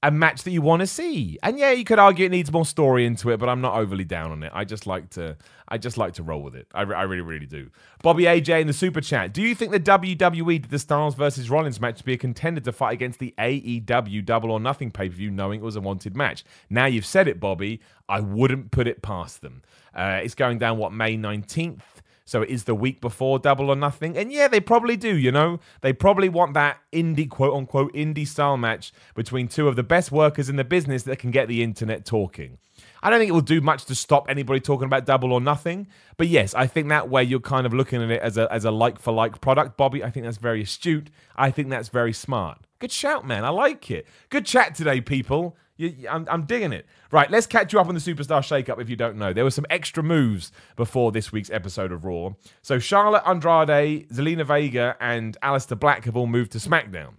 [0.01, 1.37] a match that you want to see.
[1.43, 4.05] And yeah, you could argue it needs more story into it, but I'm not overly
[4.05, 4.51] down on it.
[4.55, 5.35] I just like to,
[5.67, 6.67] I just like to roll with it.
[6.73, 7.69] I, I really, really do.
[8.01, 9.33] Bobby AJ in the super chat.
[9.33, 12.61] Do you think the WWE did the Styles versus Rollins match to be a contender
[12.61, 15.81] to fight against the AEW Double or Nothing pay per view, knowing it was a
[15.81, 16.45] wanted match?
[16.69, 17.81] Now you've said it, Bobby.
[18.07, 19.63] I wouldn't put it past them.
[19.93, 21.81] Uh, it's going down what May 19th.
[22.29, 24.15] So it is the week before Double or Nothing.
[24.15, 25.59] And yeah, they probably do, you know?
[25.81, 30.11] They probably want that indie, quote unquote, indie style match between two of the best
[30.11, 32.59] workers in the business that can get the internet talking.
[33.01, 35.87] I don't think it will do much to stop anybody talking about double or nothing.
[36.17, 38.63] But yes, I think that way you're kind of looking at it as a as
[38.63, 40.03] a like for like product, Bobby.
[40.03, 41.09] I think that's very astute.
[41.35, 42.59] I think that's very smart.
[42.79, 43.43] Good shout, man.
[43.43, 44.07] I like it.
[44.29, 45.57] Good chat today, people.
[45.79, 46.85] You, I'm, I'm digging it.
[47.09, 49.31] Right, let's catch you up on the Superstar Shakeup if you don't know.
[49.31, 52.31] There were some extra moves before this week's episode of Raw.
[52.61, 57.13] So Charlotte Andrade, Zelina Vega, and Aleister Black have all moved to SmackDown.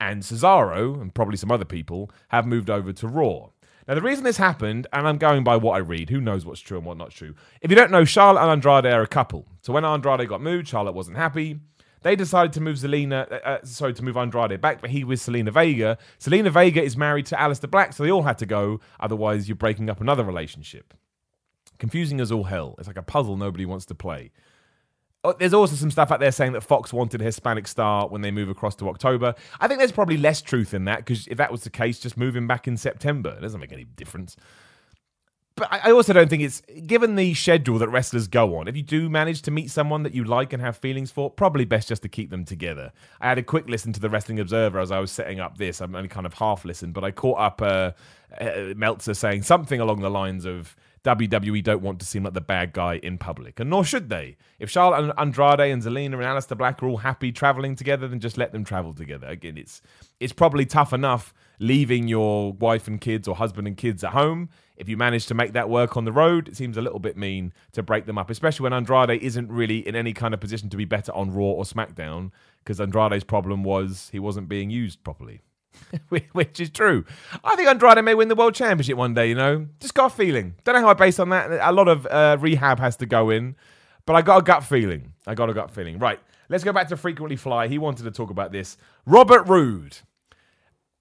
[0.00, 3.50] And Cesaro, and probably some other people, have moved over to Raw.
[3.86, 6.60] Now, the reason this happened, and I'm going by what I read, who knows what's
[6.60, 7.34] true and what's not true.
[7.60, 9.46] If you don't know, Charlotte and Andrade are a couple.
[9.60, 11.60] So when Andrade got moved, Charlotte wasn't happy.
[12.02, 15.20] They decided to move Zelina, uh, uh, sorry, to move Andrade back, but he was
[15.20, 15.98] Zelina Vega.
[16.20, 18.80] Zelina Vega is married to Aleister Black, so they all had to go.
[19.00, 20.94] Otherwise, you're breaking up another relationship.
[21.78, 22.74] Confusing as all hell.
[22.78, 24.32] It's like a puzzle nobody wants to play.
[25.24, 28.20] Oh, there's also some stuff out there saying that Fox wanted a Hispanic star when
[28.20, 29.34] they move across to October.
[29.60, 32.16] I think there's probably less truth in that because if that was the case, just
[32.16, 33.30] move him back in September.
[33.36, 34.36] It doesn't make any difference
[35.58, 38.68] but I also don't think it's given the schedule that wrestlers go on.
[38.68, 41.64] If you do manage to meet someone that you like and have feelings for, probably
[41.64, 42.92] best just to keep them together.
[43.20, 45.80] I had a quick listen to the Wrestling Observer as I was setting up this.
[45.80, 47.92] I'm only kind of half listened, but I caught up uh,
[48.40, 50.76] uh, Meltzer saying something along the lines of
[51.16, 54.36] WWE don't want to seem like the bad guy in public, and nor should they.
[54.58, 58.20] If Charlotte and Andrade and Zelina and Aleister Black are all happy traveling together, then
[58.20, 59.26] just let them travel together.
[59.26, 59.82] Again, it's
[60.20, 64.48] it's probably tough enough leaving your wife and kids or husband and kids at home
[64.78, 67.16] if you manage to make that work on the road, it seems a little bit
[67.16, 70.70] mean to break them up, especially when Andrade isn't really in any kind of position
[70.70, 75.02] to be better on Raw or SmackDown, because Andrade's problem was he wasn't being used
[75.02, 75.40] properly.
[76.32, 77.04] Which is true.
[77.44, 79.66] I think Andrade may win the world championship one day, you know?
[79.80, 80.54] Just got a feeling.
[80.64, 81.50] Don't know how I based on that.
[81.50, 83.56] A lot of uh, rehab has to go in,
[84.06, 85.12] but I got a gut feeling.
[85.26, 85.98] I got a gut feeling.
[85.98, 87.68] Right, let's go back to Frequently Fly.
[87.68, 88.76] He wanted to talk about this.
[89.06, 89.98] Robert Roode.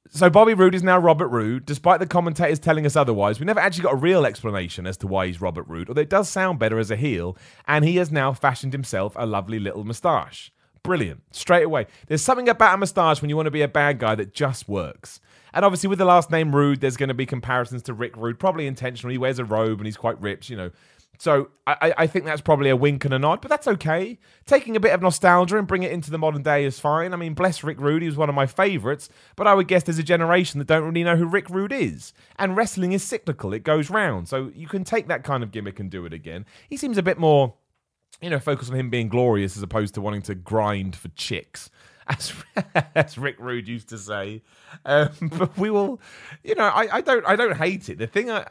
[0.10, 3.40] So Bobby Roode is now Robert Roode, despite the commentators telling us otherwise.
[3.40, 6.10] We never actually got a real explanation as to why he's Robert Roode, although it
[6.10, 7.38] does sound better as a heel,
[7.68, 10.52] and he has now fashioned himself a lovely little moustache.
[10.88, 11.22] Brilliant.
[11.36, 11.86] Straight away.
[12.08, 14.70] There's something about a moustache when you want to be a bad guy that just
[14.70, 15.20] works.
[15.54, 18.40] And obviously, with the last name Rude, there's going to be comparisons to Rick Rude,
[18.40, 19.12] probably intentional.
[19.12, 20.72] He wears a robe and he's quite ripped, you know.
[21.18, 24.18] So I, I think that's probably a wink and a nod, but that's okay.
[24.46, 27.12] Taking a bit of nostalgia and bring it into the modern day is fine.
[27.12, 29.84] I mean, bless Rick Rude, he was one of my favourites, but I would guess
[29.84, 32.14] there's a generation that don't really know who Rick Rude is.
[32.38, 34.30] And wrestling is cyclical, it goes round.
[34.30, 36.46] So you can take that kind of gimmick and do it again.
[36.70, 37.56] He seems a bit more,
[38.22, 41.70] you know, focus on him being glorious as opposed to wanting to grind for chicks.
[42.10, 42.34] As,
[42.96, 44.42] as Rick Rude used to say,
[44.86, 46.00] um, but we will,
[46.42, 47.98] you know, I, I don't, I don't hate it.
[47.98, 48.50] The thing I,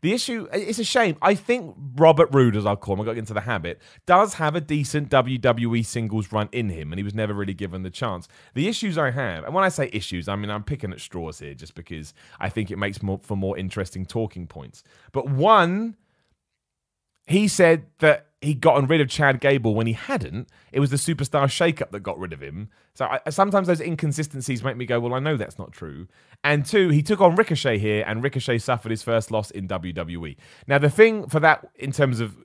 [0.00, 1.16] the issue, it's a shame.
[1.22, 4.54] I think Robert Roode, as I'll call him, I got into the habit, does have
[4.54, 8.28] a decent WWE singles run in him, and he was never really given the chance.
[8.54, 11.38] The issues I have, and when I say issues, I mean I'm picking at straws
[11.38, 14.82] here just because I think it makes more for more interesting talking points.
[15.12, 15.96] But one,
[17.26, 20.48] he said that he'd gotten rid of Chad Gable when he hadn't.
[20.72, 22.68] It was the superstar shakeup that got rid of him.
[22.94, 26.06] So I, sometimes those inconsistencies make me go, well, I know that's not true.
[26.44, 30.36] And two, he took on Ricochet here, and Ricochet suffered his first loss in WWE.
[30.66, 32.36] Now, the thing for that, in terms of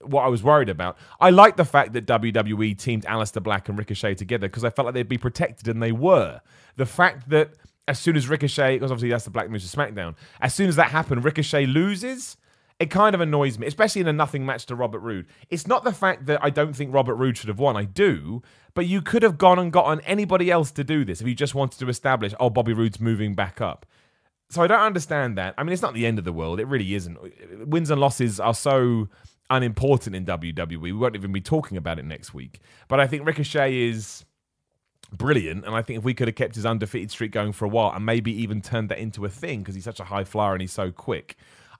[0.00, 3.78] what I was worried about, I like the fact that WWE teamed Aleister Black and
[3.78, 6.40] Ricochet together because I felt like they'd be protected, and they were.
[6.76, 7.50] The fact that
[7.86, 10.76] as soon as Ricochet, because obviously that's the Black Moose of SmackDown, as soon as
[10.76, 12.36] that happened, Ricochet loses
[12.84, 15.26] it kind of annoys me, especially in a nothing match to Robert Roode.
[15.48, 17.78] It's not the fact that I don't think Robert Roode should have won.
[17.78, 18.42] I do,
[18.74, 21.54] but you could have gone and gotten anybody else to do this if you just
[21.54, 23.86] wanted to establish, oh, Bobby Roode's moving back up.
[24.50, 25.54] So I don't understand that.
[25.56, 26.60] I mean, it's not the end of the world.
[26.60, 27.18] It really isn't.
[27.66, 29.08] Wins and losses are so
[29.48, 30.78] unimportant in WWE.
[30.78, 32.60] We won't even be talking about it next week.
[32.86, 34.26] But I think Ricochet is
[35.10, 35.64] brilliant.
[35.64, 37.92] And I think if we could have kept his undefeated streak going for a while
[37.96, 40.60] and maybe even turned that into a thing because he's such a high flyer and
[40.60, 41.36] he's so quick,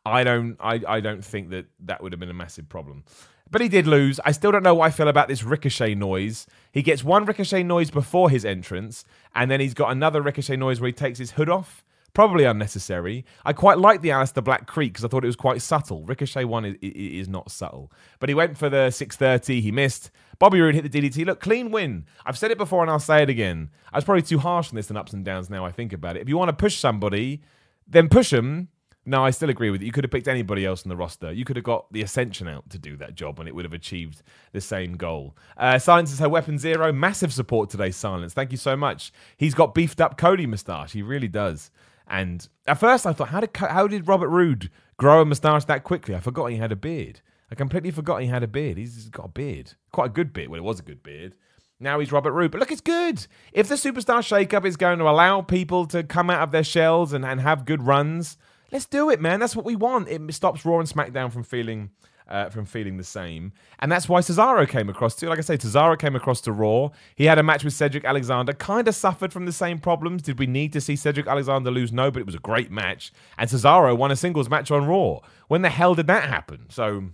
[0.07, 3.05] I don't, I, I don't think that that would have been a massive problem.
[3.51, 4.21] But he did lose.
[4.25, 6.47] I still don't know what I feel about this ricochet noise.
[6.73, 10.81] He gets one ricochet noise before his entrance, and then he's got another ricochet noise
[10.81, 11.85] where he takes his hood off.
[12.15, 13.25] Probably unnecessary.
[13.45, 16.05] I quite like the Aleister Black Creek because I thought it was quite subtle.
[16.05, 17.91] Ricochet one is, is not subtle.
[18.21, 19.61] But he went for the 630.
[19.61, 20.13] He missed.
[20.39, 21.27] Bobby Roode hit the DDT.
[21.27, 22.07] Look, clean win.
[22.25, 23.71] I've said it before and I'll say it again.
[23.93, 26.17] I was probably too harsh on this and ups and downs now I think about
[26.17, 26.23] it.
[26.23, 27.43] If you want to push somebody,
[27.89, 28.69] then push them.
[29.07, 29.87] No, I still agree with you.
[29.87, 31.31] You could have picked anybody else on the roster.
[31.31, 33.75] You could have got the Ascension out to do that job and it would have
[33.75, 35.37] achieved the same goal.
[35.59, 36.91] Uh, Silence is her weapon zero.
[36.93, 38.33] Massive support today, Silence.
[38.33, 39.13] Thank you so much.
[39.37, 40.93] He's got beefed up Cody moustache.
[40.93, 41.71] He really does.
[42.07, 45.85] And at first I thought, how did, how did Robert Roode grow a moustache that
[45.85, 46.15] quickly?
[46.15, 47.21] I forgot he had a beard.
[47.51, 48.79] I completely forgot he had a beard.
[48.79, 49.73] He's got a beard.
[49.93, 50.49] Quite a good beard.
[50.49, 51.35] Well, it was a good beard.
[51.79, 52.51] Now he's Robert Roode.
[52.51, 53.27] But look, it's good.
[53.53, 57.13] If the Superstar Shakeup is going to allow people to come out of their shells
[57.13, 58.39] and, and have good runs,
[58.75, 59.41] let's do it, man.
[59.41, 60.09] That's what we want.
[60.09, 61.91] It stops Raw and SmackDown from feeling
[62.27, 63.53] uh, from feeling the same.
[63.81, 65.29] And that's why Cesaro came across too.
[65.29, 66.89] Like I say, Cesaro came across to Raw.
[67.15, 70.23] He had a match with Cedric Alexander, kind of suffered from the same problems.
[70.23, 71.93] Did we need to see Cedric Alexander lose?
[71.93, 73.13] No, but it was a great match.
[73.37, 75.21] And Cesaro won a singles match on Raw.
[75.49, 76.67] When the hell did that happen?
[76.71, 77.11] So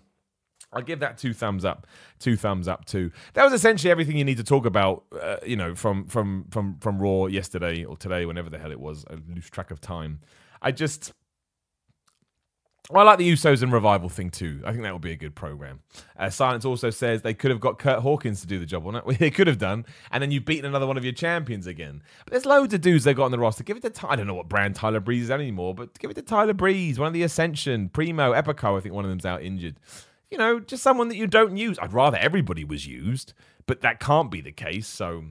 [0.73, 1.89] I'll give that two thumbs up.
[2.21, 3.11] Two thumbs up too.
[3.35, 5.05] That was essentially everything you need to talk about.
[5.21, 8.81] Uh, you know, from from from from Raw yesterday or today, whenever the hell it
[8.81, 9.05] was.
[9.11, 10.21] I lose track of time.
[10.63, 11.13] I just.
[12.93, 14.63] I like the Usos and Revival thing too.
[14.65, 15.81] I think that would be a good program.
[16.19, 18.97] Uh, Silence also says they could have got Kurt Hawkins to do the job on
[18.97, 19.05] it.
[19.21, 22.03] They could have done, and then you've beaten another one of your champions again.
[22.25, 23.63] But there's loads of dudes they got on the roster.
[23.63, 26.15] Give it to I don't know what brand Tyler Breeze is anymore, but give it
[26.15, 28.77] to Tyler Breeze, one of the Ascension, Primo, Epico.
[28.77, 29.77] I think one of them's out injured
[30.31, 31.79] you know, just someone that you don't use.
[31.81, 33.35] I'd rather everybody was used,
[33.67, 34.87] but that can't be the case.
[34.87, 35.25] So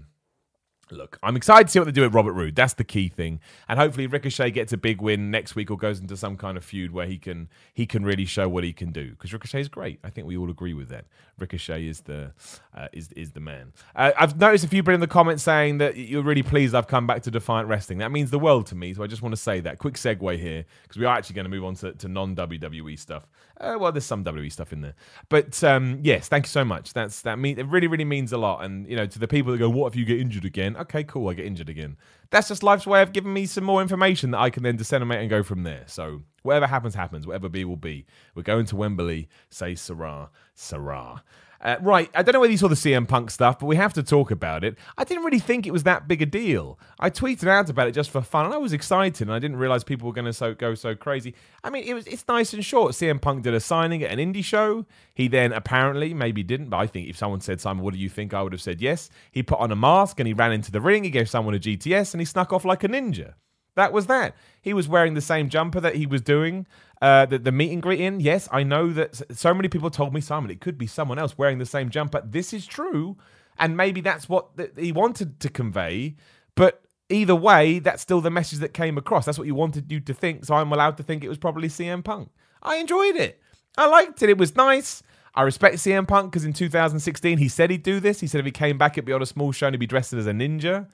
[0.91, 2.55] Look, I'm excited to see what they do with Robert Roode.
[2.55, 5.99] That's the key thing, and hopefully Ricochet gets a big win next week or goes
[5.99, 8.91] into some kind of feud where he can he can really show what he can
[8.91, 9.11] do.
[9.11, 9.99] Because Ricochet is great.
[10.03, 11.05] I think we all agree with that.
[11.37, 12.33] Ricochet is the
[12.75, 13.73] uh, is is the man.
[13.95, 16.87] Uh, I've noticed a few people in the comments saying that you're really pleased I've
[16.87, 17.99] come back to Defiant Wrestling.
[17.99, 18.93] That means the world to me.
[18.93, 21.45] So I just want to say that quick segue here because we are actually going
[21.45, 23.27] to move on to, to non WWE stuff.
[23.59, 24.95] Uh, well, there's some WWE stuff in there,
[25.27, 26.93] but um, yes, thank you so much.
[26.93, 28.63] That's that mean it really really means a lot.
[28.63, 31.03] And you know, to the people that go, "What if you get injured again?" Okay,
[31.03, 31.97] cool, I get injured again.
[32.31, 35.19] That's just life's way of giving me some more information that I can then disseminate
[35.19, 35.83] and go from there.
[35.87, 37.25] So whatever happens, happens.
[37.25, 38.05] Whatever be will be.
[38.35, 39.27] We're going to Wembley.
[39.49, 41.23] Say Sarah, Sarah.
[41.61, 43.93] Uh, right, I don't know whether you saw the CM Punk stuff, but we have
[43.93, 44.77] to talk about it.
[44.97, 46.79] I didn't really think it was that big a deal.
[46.99, 49.57] I tweeted out about it just for fun, and I was excited, and I didn't
[49.57, 51.35] realize people were going to so, go so crazy.
[51.61, 52.93] I mean, it was it's nice and short.
[52.93, 54.85] CM Punk did a signing at an indie show.
[55.13, 58.09] He then apparently maybe didn't, but I think if someone said, "Simon, what do you
[58.09, 59.09] think?" I would have said yes.
[59.31, 61.03] He put on a mask and he ran into the ring.
[61.03, 63.33] He gave someone a GTS and he snuck off like a ninja.
[63.75, 64.35] That was that.
[64.61, 66.67] He was wearing the same jumper that he was doing
[67.01, 68.19] uh, the, the meet and greet in.
[68.19, 71.37] Yes, I know that so many people told me, Simon, it could be someone else
[71.37, 72.21] wearing the same jumper.
[72.25, 73.17] This is true.
[73.57, 76.15] And maybe that's what th- he wanted to convey.
[76.55, 79.25] But either way, that's still the message that came across.
[79.25, 80.45] That's what you wanted you to think.
[80.45, 82.29] So I'm allowed to think it was probably CM Punk.
[82.61, 83.41] I enjoyed it.
[83.77, 84.29] I liked it.
[84.29, 85.03] It was nice.
[85.35, 88.19] I respect CM Punk because in 2016 he said he'd do this.
[88.19, 89.87] He said if he came back, it'd be on a small show and he'd be
[89.87, 90.87] dressed as a ninja.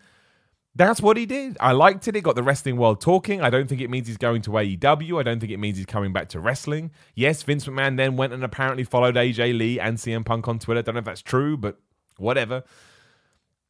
[0.77, 1.55] That's what he did.
[1.61, 2.17] I liked it.
[2.17, 3.41] It got the wrestling world talking.
[3.41, 5.19] I don't think it means he's going to AEW.
[5.19, 6.91] I don't think it means he's coming back to wrestling.
[7.15, 10.81] Yes, Vince McMahon then went and apparently followed AJ Lee and CM Punk on Twitter.
[10.81, 11.79] Don't know if that's true, but
[12.17, 12.63] whatever.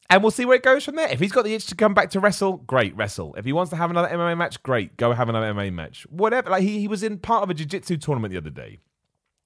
[0.10, 1.08] And we'll see where it goes from there.
[1.08, 3.36] If he's got the itch to come back to wrestle, great, wrestle.
[3.36, 6.08] If he wants to have another MMA match, great, go have another MMA match.
[6.10, 6.50] Whatever.
[6.50, 8.80] Like he, he was in part of a jiu-jitsu tournament the other day.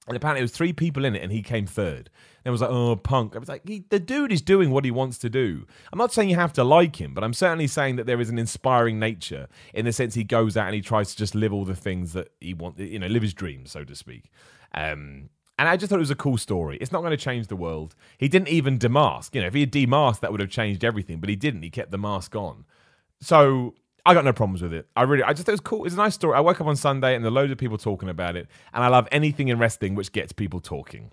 [0.06, 2.10] And apparently, it was three people in it, and he came third.
[2.44, 3.36] And it was like, oh, punk.
[3.36, 5.66] I was like, he, the dude is doing what he wants to do.
[5.92, 8.30] I'm not saying you have to like him, but I'm certainly saying that there is
[8.30, 11.52] an inspiring nature in the sense he goes out and he tries to just live
[11.52, 14.30] all the things that he wants, you know, live his dreams, so to speak.
[14.74, 16.78] Um, and I just thought it was a cool story.
[16.80, 17.94] It's not going to change the world.
[18.16, 19.34] He didn't even demask.
[19.34, 21.62] You know, if he had demasked, that would have changed everything, but he didn't.
[21.62, 22.64] He kept the mask on.
[23.20, 23.74] So
[24.06, 24.88] I got no problems with it.
[24.96, 25.84] I really, I just it was cool.
[25.84, 26.36] It's a nice story.
[26.36, 28.82] I woke up on Sunday and there are loads of people talking about it, and
[28.82, 31.10] I love anything in wrestling which gets people talking.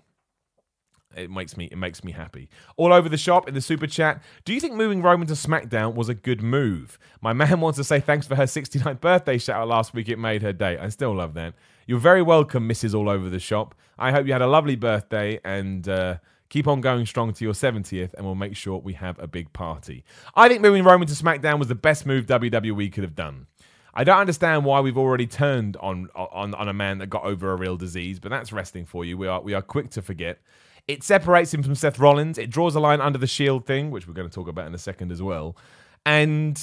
[1.16, 2.48] It makes me, it makes me happy.
[2.76, 4.22] All over the shop in the super chat.
[4.44, 6.98] Do you think moving Roman to SmackDown was a good move?
[7.20, 10.08] My man wants to say thanks for her 69th birthday shout out last week.
[10.08, 10.78] It made her day.
[10.78, 11.54] I still love that.
[11.86, 12.94] You're very welcome, Mrs.
[12.94, 13.74] All Over the Shop.
[13.98, 16.18] I hope you had a lovely birthday and uh,
[16.48, 19.52] keep on going strong to your 70th, and we'll make sure we have a big
[19.52, 20.04] party.
[20.34, 23.46] I think moving Roman to SmackDown was the best move WWE could have done.
[23.94, 27.50] I don't understand why we've already turned on on on a man that got over
[27.52, 29.18] a real disease, but that's resting for you.
[29.18, 30.40] We are we are quick to forget.
[30.86, 32.38] It separates him from Seth Rollins.
[32.38, 34.74] It draws a line under the Shield thing, which we're going to talk about in
[34.74, 35.56] a second as well.
[36.06, 36.58] And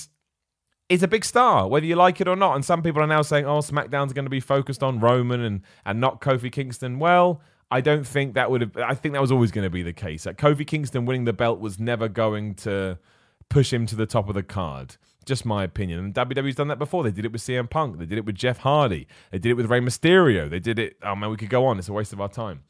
[0.90, 2.56] it's a big star, whether you like it or not.
[2.56, 5.62] And some people are now saying, "Oh, SmackDown's going to be focused on Roman and
[5.86, 8.78] and not Kofi Kingston." Well, I don't think that would have.
[8.78, 10.24] I think that was always going to be the case.
[10.24, 13.00] That Kofi Kingston winning the belt was never going to
[13.50, 14.98] push him to the top of the card.
[15.26, 16.00] Just my opinion.
[16.00, 17.04] And WWE's done that before.
[17.04, 17.98] They did it with CM Punk.
[17.98, 19.08] They did it with Jeff Hardy.
[19.32, 20.50] They did it with Rey Mysterio.
[20.50, 20.98] They did it.
[21.02, 21.80] Oh man, we could go on.
[21.80, 22.64] It's a waste of our time.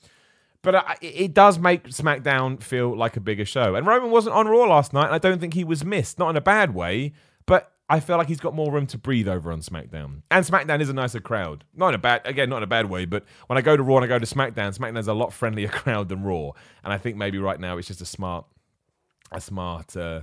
[0.62, 3.76] But it does make SmackDown feel like a bigger show.
[3.76, 5.06] And Roman wasn't on Raw last night.
[5.06, 6.18] And I don't think he was missed.
[6.18, 7.14] Not in a bad way,
[7.88, 10.24] I feel like he's got more room to breathe over on SmackDown.
[10.32, 11.64] And SmackDown is a nicer crowd.
[11.76, 13.84] Not in a bad, again, not in a bad way, but when I go to
[13.84, 16.52] Raw and I go to SmackDown, SmackDown's a lot friendlier crowd than Raw.
[16.84, 18.46] And I think maybe right now it's just a smart,
[19.32, 20.22] a smart, uh,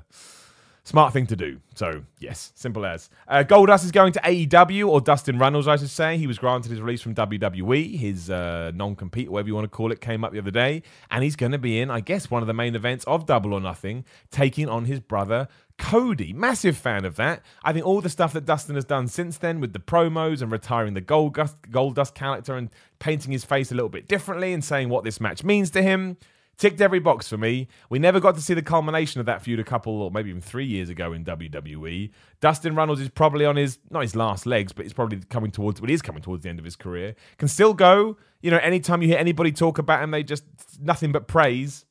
[0.85, 1.61] Smart thing to do.
[1.77, 3.09] So, yes, simple as.
[3.29, 6.19] Uh, Goldust is going to AEW, or Dustin Runnels, I should say.
[6.19, 7.97] He was granted his release from WWE.
[7.97, 10.83] His uh, non compete, whatever you want to call it, came up the other day.
[11.09, 13.55] And he's going to be in, I guess, one of the main events of Double
[13.55, 15.47] or Nothing, taking on his brother,
[15.79, 16.33] Cody.
[16.33, 17.43] Massive fan of that.
[17.63, 20.51] I think all the stuff that Dustin has done since then with the promos and
[20.51, 24.89] retiring the Goldust, Goldust character and painting his face a little bit differently and saying
[24.89, 26.17] what this match means to him
[26.63, 27.67] ticked every box for me.
[27.91, 30.41] We never got to see the culmination of that feud a couple or maybe even
[30.41, 32.11] three years ago in WWE.
[32.41, 35.81] Dustin Runnels is probably on his not his last legs, but he's probably coming towards
[35.81, 37.17] but he is coming towards the end of his career.
[37.37, 38.17] Can still go.
[38.43, 40.45] You know, anytime you hear anybody talk about him, they just
[40.81, 41.85] nothing but praise.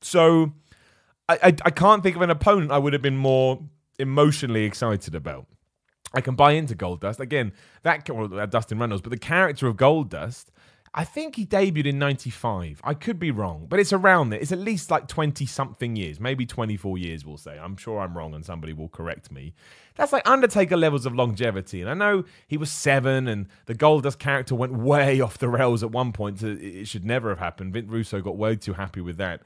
[0.00, 0.52] So
[1.28, 3.60] I, I, I can't think of an opponent I would have been more
[3.96, 5.46] emotionally excited about.
[6.12, 7.52] I can buy into Goldust again.
[7.84, 10.46] That well, Dustin Runnels, but the character of Goldust
[10.94, 12.82] I think he debuted in 95.
[12.84, 14.38] I could be wrong, but it's around there.
[14.38, 17.58] It's at least like 20 something years, maybe 24 years, we'll say.
[17.58, 19.54] I'm sure I'm wrong and somebody will correct me.
[19.94, 21.80] That's like Undertaker levels of longevity.
[21.80, 25.82] And I know he was seven and the Goldust character went way off the rails
[25.82, 26.42] at one point.
[26.42, 27.72] it should never have happened.
[27.72, 29.40] Vince Russo got way too happy with that.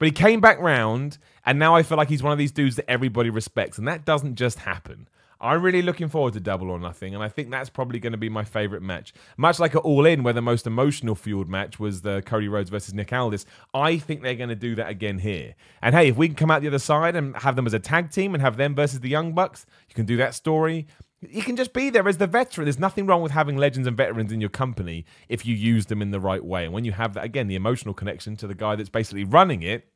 [0.00, 2.76] But he came back round, and now I feel like he's one of these dudes
[2.76, 3.76] that everybody respects.
[3.76, 5.06] And that doesn't just happen.
[5.40, 8.18] I'm really looking forward to Double or Nothing, and I think that's probably going to
[8.18, 9.14] be my favorite match.
[9.38, 12.68] Much like an All In, where the most emotional fueled match was the Cody Rhodes
[12.68, 15.54] versus Nick Aldis, I think they're going to do that again here.
[15.80, 17.78] And hey, if we can come out the other side and have them as a
[17.78, 20.86] tag team and have them versus the Young Bucks, you can do that story.
[21.22, 22.66] You can just be there as the veteran.
[22.66, 26.02] There's nothing wrong with having legends and veterans in your company if you use them
[26.02, 26.64] in the right way.
[26.64, 29.62] And when you have that, again, the emotional connection to the guy that's basically running
[29.62, 29.88] it,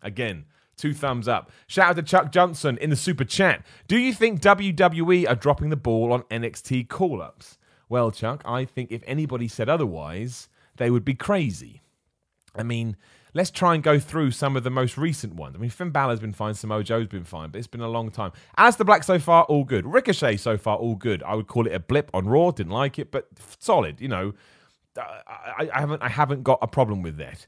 [0.00, 0.46] again,
[0.82, 1.52] Two thumbs up.
[1.68, 3.64] Shout out to Chuck Johnson in the super chat.
[3.86, 7.56] Do you think WWE are dropping the ball on NXT call ups?
[7.88, 11.82] Well, Chuck, I think if anybody said otherwise, they would be crazy.
[12.56, 12.96] I mean,
[13.32, 15.54] let's try and go through some of the most recent ones.
[15.54, 18.10] I mean, Finn Balor's been fine, Samoa Joe's been fine, but it's been a long
[18.10, 18.32] time.
[18.58, 19.86] Aleister Black so far, all good.
[19.86, 21.22] Ricochet so far, all good.
[21.22, 23.28] I would call it a blip on Raw, didn't like it, but
[23.60, 24.00] solid.
[24.00, 24.34] You know,
[24.96, 27.46] I, I haven't I haven't got a problem with that.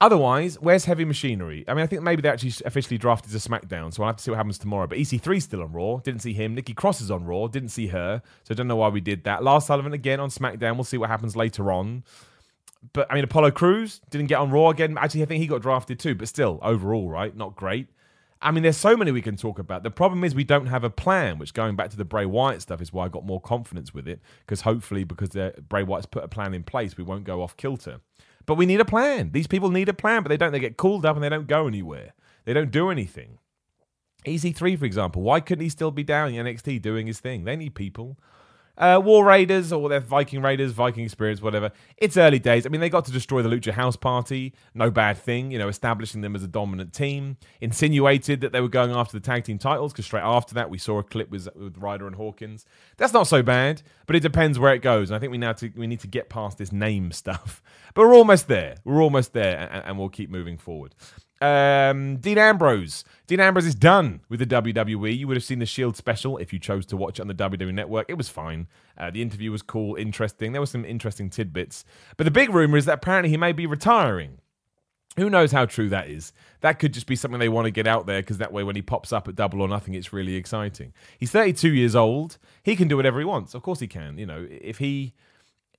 [0.00, 1.64] Otherwise, where's Heavy Machinery?
[1.66, 4.22] I mean, I think maybe they actually officially drafted to SmackDown, so I'll have to
[4.22, 4.86] see what happens tomorrow.
[4.86, 5.96] But EC3's still on Raw.
[5.98, 6.54] Didn't see him.
[6.54, 7.48] Nikki Cross is on Raw.
[7.48, 8.22] Didn't see her.
[8.44, 9.42] So I don't know why we did that.
[9.42, 10.76] Lars Sullivan again on SmackDown.
[10.76, 12.04] We'll see what happens later on.
[12.92, 14.96] But I mean, Apollo Crews didn't get on Raw again.
[14.96, 17.36] Actually, I think he got drafted too, but still, overall, right?
[17.36, 17.88] Not great.
[18.40, 19.82] I mean, there's so many we can talk about.
[19.82, 22.62] The problem is we don't have a plan, which going back to the Bray Wyatt
[22.62, 24.20] stuff is why I got more confidence with it.
[24.46, 27.56] Because hopefully, because uh, Bray Wyatt's put a plan in place, we won't go off
[27.56, 28.00] kilter.
[28.48, 29.32] But we need a plan.
[29.32, 30.52] These people need a plan, but they don't.
[30.52, 32.14] They get called up and they don't go anywhere.
[32.46, 33.36] They don't do anything.
[34.24, 37.44] EC3, for example, why couldn't he still be down in NXT doing his thing?
[37.44, 38.18] They need people.
[38.78, 41.72] Uh, War Raiders or their Viking Raiders, Viking Experience, whatever.
[41.96, 42.64] It's early days.
[42.64, 44.54] I mean, they got to destroy the Lucha House Party.
[44.72, 47.36] No bad thing, you know, establishing them as a dominant team.
[47.60, 50.78] Insinuated that they were going after the tag team titles because straight after that we
[50.78, 52.64] saw a clip with, with Ryder and Hawkins.
[52.96, 55.10] That's not so bad, but it depends where it goes.
[55.10, 57.62] And I think we now to, we need to get past this name stuff.
[57.94, 58.76] But we're almost there.
[58.84, 60.94] We're almost there, and, and we'll keep moving forward.
[61.40, 63.04] Um, Dean Ambrose.
[63.26, 65.16] Dean Ambrose is done with the WWE.
[65.16, 67.34] You would have seen the Shield special if you chose to watch it on the
[67.34, 68.06] WWE Network.
[68.08, 68.66] It was fine.
[68.96, 70.52] Uh, the interview was cool, interesting.
[70.52, 71.84] There were some interesting tidbits.
[72.16, 74.38] But the big rumor is that apparently he may be retiring.
[75.16, 76.32] Who knows how true that is?
[76.60, 78.76] That could just be something they want to get out there because that way, when
[78.76, 80.92] he pops up at Double or Nothing, it's really exciting.
[81.18, 82.38] He's 32 years old.
[82.62, 83.54] He can do whatever he wants.
[83.54, 84.16] Of course, he can.
[84.16, 85.14] You know, if he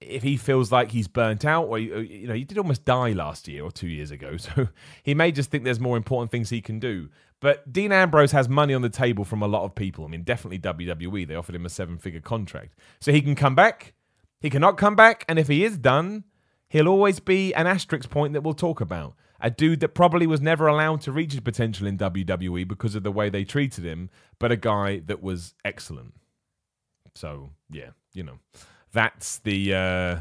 [0.02, 3.48] if he feels like he's burnt out, or you know, he did almost die last
[3.48, 4.70] year or two years ago, so
[5.04, 7.10] he may just think there's more important things he can do.
[7.42, 10.04] But Dean Ambrose has money on the table from a lot of people.
[10.04, 11.26] I mean, definitely WWE.
[11.28, 13.94] They offered him a seven-figure contract, so he can come back.
[14.42, 16.24] He cannot come back, and if he is done,
[16.70, 19.16] he'll always be an asterisk point that we'll talk about.
[19.42, 23.04] A dude that probably was never allowed to reach his potential in WWE because of
[23.04, 26.14] the way they treated him, but a guy that was excellent.
[27.16, 28.40] So yeah, you know,
[28.92, 30.20] that's the uh,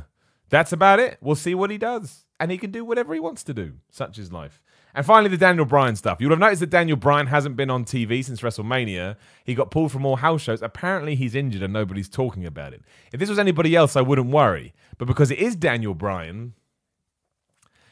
[0.49, 1.19] that's about it.
[1.21, 3.75] We'll see what he does, and he can do whatever he wants to do.
[3.91, 4.63] Such is life.
[4.95, 6.19] And finally, the Daniel Bryan stuff.
[6.21, 9.17] You'll have noticed that Daniel Bryan hasn't been on TV since WrestleMania.
[9.45, 10.63] He got pulled from all house shows.
[10.63, 12.83] Apparently, he's injured and nobody's talking about it.
[13.13, 14.73] If this was anybody else, I wouldn't worry.
[14.97, 16.55] But because it is Daniel Bryan,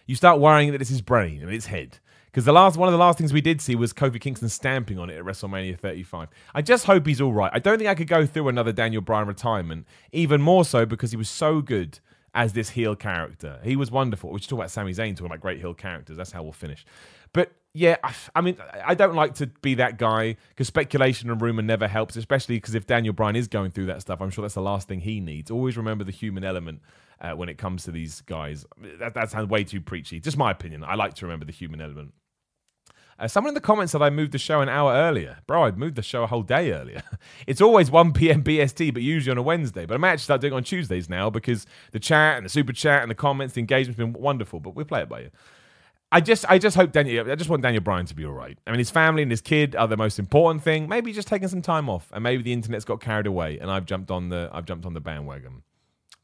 [0.06, 1.98] you start worrying that it's his brain and his head.
[2.36, 4.98] Because the last one of the last things we did see was Kofi Kingston stamping
[4.98, 6.28] on it at WrestleMania 35.
[6.54, 7.50] I just hope he's all right.
[7.54, 11.12] I don't think I could go through another Daniel Bryan retirement, even more so because
[11.12, 11.98] he was so good
[12.34, 13.58] as this heel character.
[13.64, 14.30] He was wonderful.
[14.32, 16.18] We should talk about Sami Zayn talking about great heel characters.
[16.18, 16.84] That's how we'll finish.
[17.32, 17.96] But yeah,
[18.34, 22.16] I mean, I don't like to be that guy because speculation and rumor never helps,
[22.16, 24.88] especially because if Daniel Bryan is going through that stuff, I'm sure that's the last
[24.88, 25.50] thing he needs.
[25.50, 26.82] Always remember the human element
[27.18, 28.66] uh, when it comes to these guys.
[28.98, 30.20] That, that sounds way too preachy.
[30.20, 30.84] Just my opinion.
[30.84, 32.12] I like to remember the human element.
[33.18, 35.38] Uh, someone in the comments said I moved the show an hour earlier.
[35.46, 37.02] Bro, I moved the show a whole day earlier.
[37.46, 38.42] it's always 1 p.m.
[38.42, 39.86] BST, but usually on a Wednesday.
[39.86, 42.50] But I might actually start doing it on Tuesdays now because the chat and the
[42.50, 44.60] super chat and the comments, the engagement's been wonderful.
[44.60, 45.30] But we'll play it by you.
[46.12, 47.30] I just, I just hope Daniel.
[47.30, 48.58] I just want Daniel Bryan to be all right.
[48.66, 50.88] I mean, his family and his kid are the most important thing.
[50.88, 53.86] Maybe just taking some time off, and maybe the internet's got carried away, and I've
[53.86, 55.62] jumped on the, I've jumped on the bandwagon.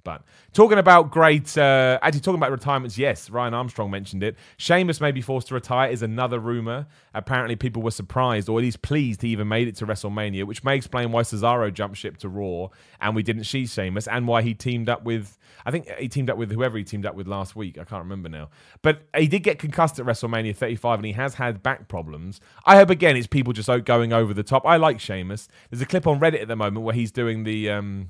[0.04, 0.22] But
[0.52, 4.36] talking about great, uh, actually talking about retirements, yes, Ryan Armstrong mentioned it.
[4.56, 6.86] Sheamus may be forced to retire is another rumor.
[7.14, 10.64] Apparently, people were surprised, or at least pleased, he even made it to WrestleMania, which
[10.64, 12.68] may explain why Cesaro jumped ship to Raw
[13.00, 16.30] and we didn't see Sheamus, and why he teamed up with, I think he teamed
[16.30, 17.78] up with whoever he teamed up with last week.
[17.78, 18.50] I can't remember now.
[18.82, 22.40] But he did get concussed at WrestleMania 35, and he has had back problems.
[22.64, 24.66] I hope again it's people just going over the top.
[24.66, 25.48] I like Sheamus.
[25.70, 27.70] There's a clip on Reddit at the moment where he's doing the.
[27.70, 28.08] Um,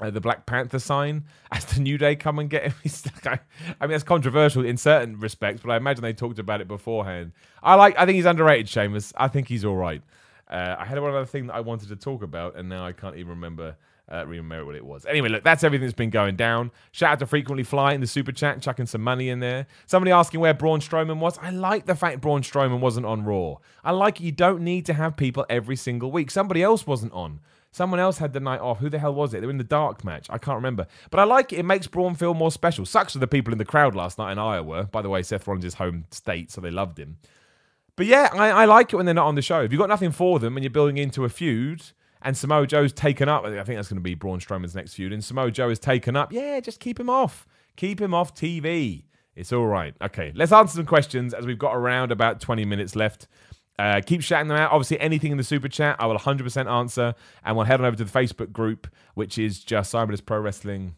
[0.00, 2.74] uh, the Black Panther sign as the New Day come and get him.
[3.24, 3.38] I,
[3.80, 7.32] I mean, that's controversial in certain respects, but I imagine they talked about it beforehand.
[7.62, 7.98] I like.
[7.98, 9.12] I think he's underrated, Sheamus.
[9.16, 10.02] I think he's all right.
[10.48, 12.92] Uh, I had one other thing that I wanted to talk about, and now I
[12.92, 13.76] can't even remember.
[14.12, 15.06] Uh, remember what it was.
[15.06, 16.70] Anyway, look, that's everything that's been going down.
[16.90, 19.66] Shout out to Frequently Fly in the super chat, chucking some money in there.
[19.86, 21.38] Somebody asking where Braun Strowman was.
[21.38, 23.56] I like the fact Braun Strowman wasn't on Raw.
[23.82, 26.30] I like you don't need to have people every single week.
[26.30, 27.40] Somebody else wasn't on.
[27.72, 28.78] Someone else had the night off.
[28.78, 29.40] Who the hell was it?
[29.40, 30.26] They were in the dark match.
[30.28, 30.86] I can't remember.
[31.10, 31.58] But I like it.
[31.58, 32.84] It makes Braun feel more special.
[32.84, 34.84] Sucks for the people in the crowd last night in Iowa.
[34.84, 37.16] By the way, Seth Rollins' home state, so they loved him.
[37.96, 39.62] But yeah, I, I like it when they're not on the show.
[39.62, 41.82] If you've got nothing for them and you're building into a feud,
[42.20, 45.12] and Samoa Joe's taken up, I think that's going to be Braun Strowman's next feud,
[45.12, 47.46] and Samoa Joe is taken up, yeah, just keep him off.
[47.76, 49.04] Keep him off TV.
[49.34, 49.94] It's all right.
[50.00, 53.28] Okay, let's answer some questions as we've got around about 20 minutes left.
[53.78, 54.70] Uh, keep shouting them out.
[54.70, 57.14] Obviously, anything in the super chat, I will 100% answer.
[57.44, 60.96] And we'll head on over to the Facebook group, which is just Cyberless Pro Wrestling.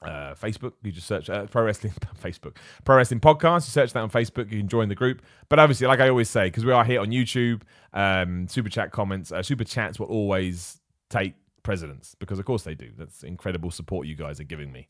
[0.00, 1.92] Uh, Facebook, you just search uh, Pro Wrestling
[2.22, 3.66] Facebook, Pro Wrestling Podcast.
[3.66, 5.22] You search that on Facebook, you can join the group.
[5.48, 8.92] But obviously, like I always say, because we are here on YouTube, um, super chat
[8.92, 10.80] comments, uh, super chats will always
[11.10, 11.34] take
[11.64, 12.90] precedence because, of course, they do.
[12.96, 14.86] That's incredible support you guys are giving me.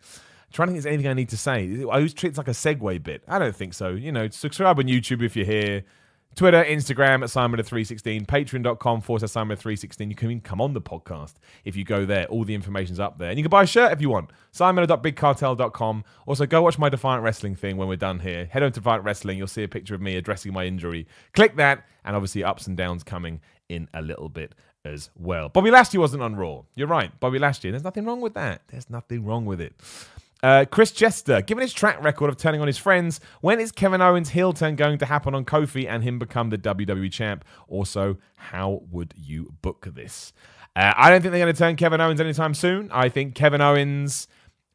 [0.53, 1.81] Trying to think, is anything I need to say?
[1.81, 3.23] I always treat it like a segue bit.
[3.27, 3.91] I don't think so.
[3.91, 5.85] You know, subscribe on YouTube if you're here.
[6.35, 10.09] Twitter, Instagram at Simon316, patreon.com forward slash Simon316.
[10.09, 12.27] You can even come on the podcast if you go there.
[12.27, 13.31] All the information's up there.
[13.31, 14.31] And you can buy a shirt if you want.
[14.53, 16.05] Simon.bigcartel.com.
[16.27, 18.45] Also, go watch my Defiant Wrestling thing when we're done here.
[18.47, 19.37] Head on to Defiant Wrestling.
[19.37, 21.09] You'll see a picture of me addressing my injury.
[21.35, 24.55] Click that, and obviously ups and downs coming in a little bit
[24.85, 25.49] as well.
[25.49, 26.63] Bobby Lashley wasn't on Raw.
[26.77, 27.19] You're right.
[27.19, 27.71] Bobby Lashley.
[27.71, 28.63] There's nothing wrong with that.
[28.69, 29.75] There's nothing wrong with it.
[30.43, 34.01] Uh, Chris Chester, given his track record of turning on his friends, when is Kevin
[34.01, 37.45] Owens' heel turn going to happen on Kofi and him become the WWE champ?
[37.67, 40.33] Also, how would you book this?
[40.77, 42.89] Uh, I don't think they're going to turn Kevin Owens anytime soon.
[42.93, 44.29] I think Kevin Owens,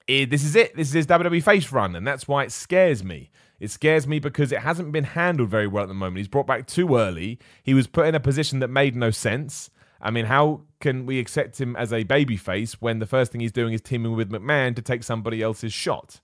[0.07, 0.76] this is it.
[0.76, 3.32] This is his WWE face run, and that's why it scares me.
[3.61, 6.18] It scares me because it hasn't been handled very well at the moment.
[6.18, 7.39] He's brought back too early.
[7.64, 9.70] He was put in a position that made no sense.
[10.01, 13.52] I mean, how can we accept him as a babyface when the first thing he's
[13.52, 16.20] doing is teaming with McMahon to take somebody else's shot?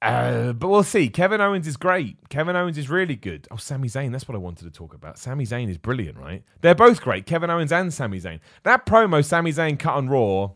[0.00, 1.08] Uh, but we'll see.
[1.08, 2.16] Kevin Owens is great.
[2.28, 3.46] Kevin Owens is really good.
[3.50, 4.10] Oh, Sami Zayn.
[4.12, 5.18] That's what I wanted to talk about.
[5.18, 6.42] Sami Zayn is brilliant, right?
[6.60, 7.26] They're both great.
[7.26, 8.40] Kevin Owens and Sami Zayn.
[8.62, 10.52] That promo Sami Zayn cut on Raw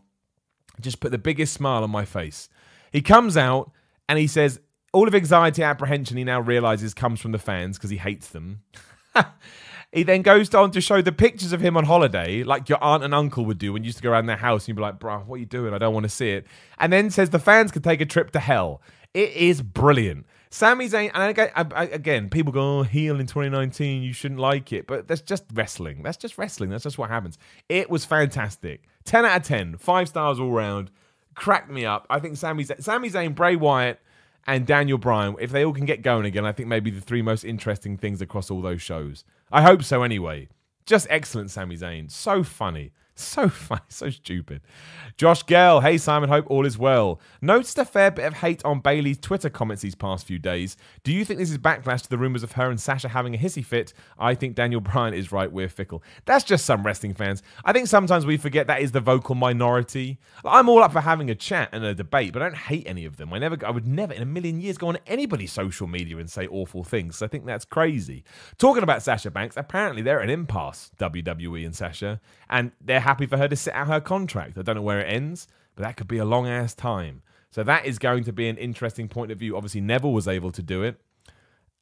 [0.81, 2.49] just put the biggest smile on my face.
[2.91, 3.71] He comes out
[4.07, 4.59] and he says
[4.93, 8.61] all of anxiety, apprehension he now realizes comes from the fans because he hates them.
[9.91, 13.03] He then goes on to show the pictures of him on holiday, like your aunt
[13.03, 14.81] and uncle would do when you used to go around their house and you'd be
[14.81, 15.73] like, bruh, what are you doing?
[15.73, 16.45] I don't want to see it.
[16.77, 18.81] And then says the fans can take a trip to hell.
[19.13, 20.25] It is brilliant.
[20.49, 21.49] Sami Zayn, and again,
[21.91, 24.87] again, people go, oh, heel in 2019, you shouldn't like it.
[24.87, 26.03] But that's just wrestling.
[26.03, 26.69] That's just wrestling.
[26.69, 27.37] That's just what happens.
[27.69, 28.83] It was fantastic.
[29.05, 29.77] 10 out of 10.
[29.77, 30.91] Five stars all round.
[31.35, 32.05] cracked me up.
[32.09, 33.99] I think Sami, Z- Sami Zayn, Bray Wyatt,
[34.45, 37.21] and Daniel Bryan, if they all can get going again, I think maybe the three
[37.21, 39.23] most interesting things across all those shows.
[39.51, 40.49] I hope so anyway.
[40.85, 42.11] Just excellent, Sami Zayn.
[42.11, 42.91] So funny.
[43.19, 44.61] So funny, so stupid.
[45.17, 47.19] Josh Gell, hey Simon, hope all is well.
[47.41, 50.77] Noticed a fair bit of hate on Bayley's Twitter comments these past few days.
[51.03, 53.37] Do you think this is backlash to the rumours of her and Sasha having a
[53.39, 53.91] hissy fit?
[54.19, 56.03] I think Daniel Bryan is right, we're fickle.
[56.25, 57.41] That's just some wrestling fans.
[57.65, 60.19] I think sometimes we forget that is the vocal minority.
[60.45, 63.05] I'm all up for having a chat and a debate, but I don't hate any
[63.05, 63.33] of them.
[63.33, 66.29] I never, I would never in a million years go on anybody's social media and
[66.29, 67.17] say awful things.
[67.17, 68.23] So I think that's crazy.
[68.59, 73.25] Talking about Sasha Banks, apparently they're at an impasse, WWE and Sasha, and they're happy
[73.25, 74.57] for her to sit out her contract.
[74.57, 77.21] I don't know where it ends, but that could be a long ass time.
[77.51, 79.55] So that is going to be an interesting point of view.
[79.55, 80.99] Obviously, Neville was able to do it.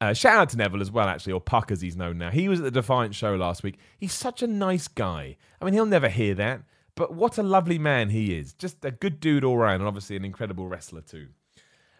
[0.00, 2.30] Uh, shout out to Neville as well, actually, or PAC as he's known now.
[2.30, 3.78] He was at the Defiant show last week.
[3.98, 5.36] He's such a nice guy.
[5.60, 6.62] I mean, he'll never hear that,
[6.94, 8.52] but what a lovely man he is.
[8.52, 11.28] Just a good dude all around, and obviously an incredible wrestler too.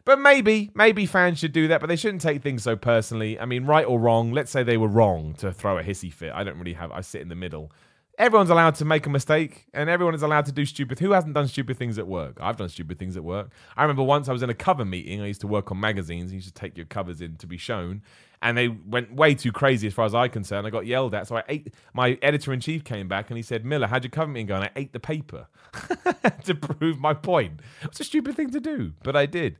[0.05, 3.41] But maybe, maybe fans should do that, but they shouldn't take things so personally.
[3.41, 6.33] I mean, right or wrong, let's say they were wrong to throw a hissy fit.
[6.33, 7.73] I don't really have, I sit in the middle
[8.19, 11.35] everyone's allowed to make a mistake and everyone is allowed to do stupid who hasn't
[11.35, 12.37] done stupid things at work?
[12.41, 13.51] I've done stupid things at work.
[13.77, 16.33] I remember once i was in a cover meeting i used to work on magazines
[16.33, 18.03] you should take your covers in to be shown
[18.43, 20.67] and they went way too crazy as far as i'm concerned.
[20.67, 23.87] I got yelled at so i ate my editor-in-chief came back and he said miller
[23.87, 24.57] how'd your cover meeting go?
[24.57, 25.49] And i ate the paper
[26.45, 27.61] to prove my point.
[27.83, 29.57] It's a stupid thing to do but i did.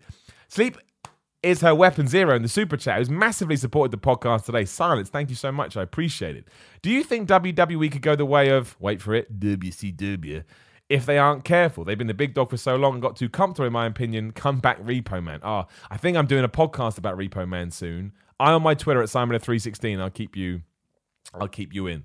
[0.49, 0.79] Sleep
[1.47, 4.65] is her weapon zero in the super chat who's massively supported the podcast today.
[4.65, 5.77] Silence, thank you so much.
[5.77, 6.49] I appreciate it.
[6.83, 10.43] Do you think WWE could go the way of, wait for it, WCW,
[10.89, 11.85] if they aren't careful?
[11.85, 14.33] They've been the big dog for so long and got too comfortable, in my opinion.
[14.33, 15.39] Come back, Repo Man.
[15.45, 18.13] Ah, oh, I think I'm doing a podcast about Repo Man soon.
[18.41, 20.01] I on my Twitter at Simon316.
[20.01, 20.63] I'll keep you,
[21.33, 22.05] I'll keep you in.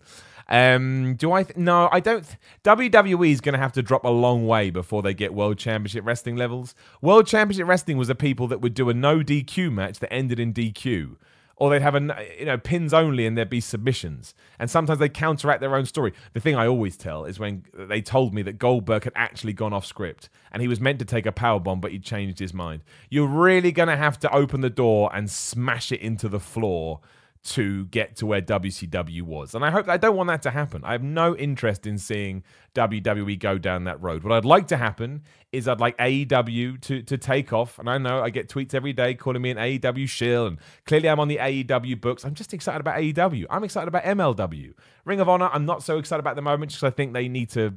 [0.51, 1.43] Um, do I?
[1.43, 2.25] Th- no, I don't.
[2.25, 5.57] Th- WWE is going to have to drop a long way before they get World
[5.57, 6.75] Championship Wrestling levels.
[7.01, 10.39] World Championship Wrestling was a people that would do a no DQ match that ended
[10.39, 11.15] in DQ.
[11.55, 15.07] Or they'd have a you know pins only and there'd be submissions, and sometimes they
[15.09, 16.11] counteract their own story.
[16.33, 19.71] The thing I always tell is when they told me that Goldberg had actually gone
[19.71, 22.53] off script and he was meant to take a power bomb, but he changed his
[22.53, 22.81] mind.
[23.09, 26.99] You're really gonna have to open the door and smash it into the floor
[27.43, 29.55] to get to where WCW was.
[29.55, 30.83] And I hope I don't want that to happen.
[30.83, 32.43] I have no interest in seeing
[32.75, 34.23] WWE go down that road.
[34.23, 37.79] What I'd like to happen is I'd like AEW to to take off.
[37.79, 41.09] And I know I get tweets every day calling me an AEW shill and clearly
[41.09, 42.23] I'm on the AEW books.
[42.25, 43.47] I'm just excited about AEW.
[43.49, 44.73] I'm excited about MLW.
[45.05, 47.49] Ring of Honor, I'm not so excited about the moment because I think they need
[47.51, 47.75] to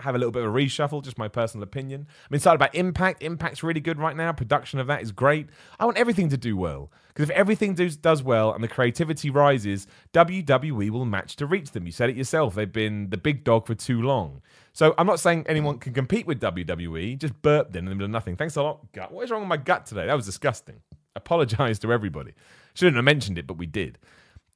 [0.00, 2.06] have a little bit of a reshuffle, just my personal opinion.
[2.30, 3.22] I'm excited about Impact.
[3.22, 4.32] Impact's really good right now.
[4.32, 5.48] Production of that is great.
[5.78, 6.90] I want everything to do well.
[7.08, 11.72] Because if everything does, does well and the creativity rises, WWE will match to reach
[11.72, 11.86] them.
[11.86, 12.54] You said it yourself.
[12.54, 14.42] They've been the big dog for too long.
[14.72, 17.18] So I'm not saying anyone can compete with WWE.
[17.18, 18.36] Just burped in the middle of nothing.
[18.36, 19.12] Thanks a lot, gut.
[19.12, 20.06] What is wrong with my gut today?
[20.06, 20.80] That was disgusting.
[21.16, 22.34] Apologize to everybody.
[22.74, 23.98] Shouldn't have mentioned it, but we did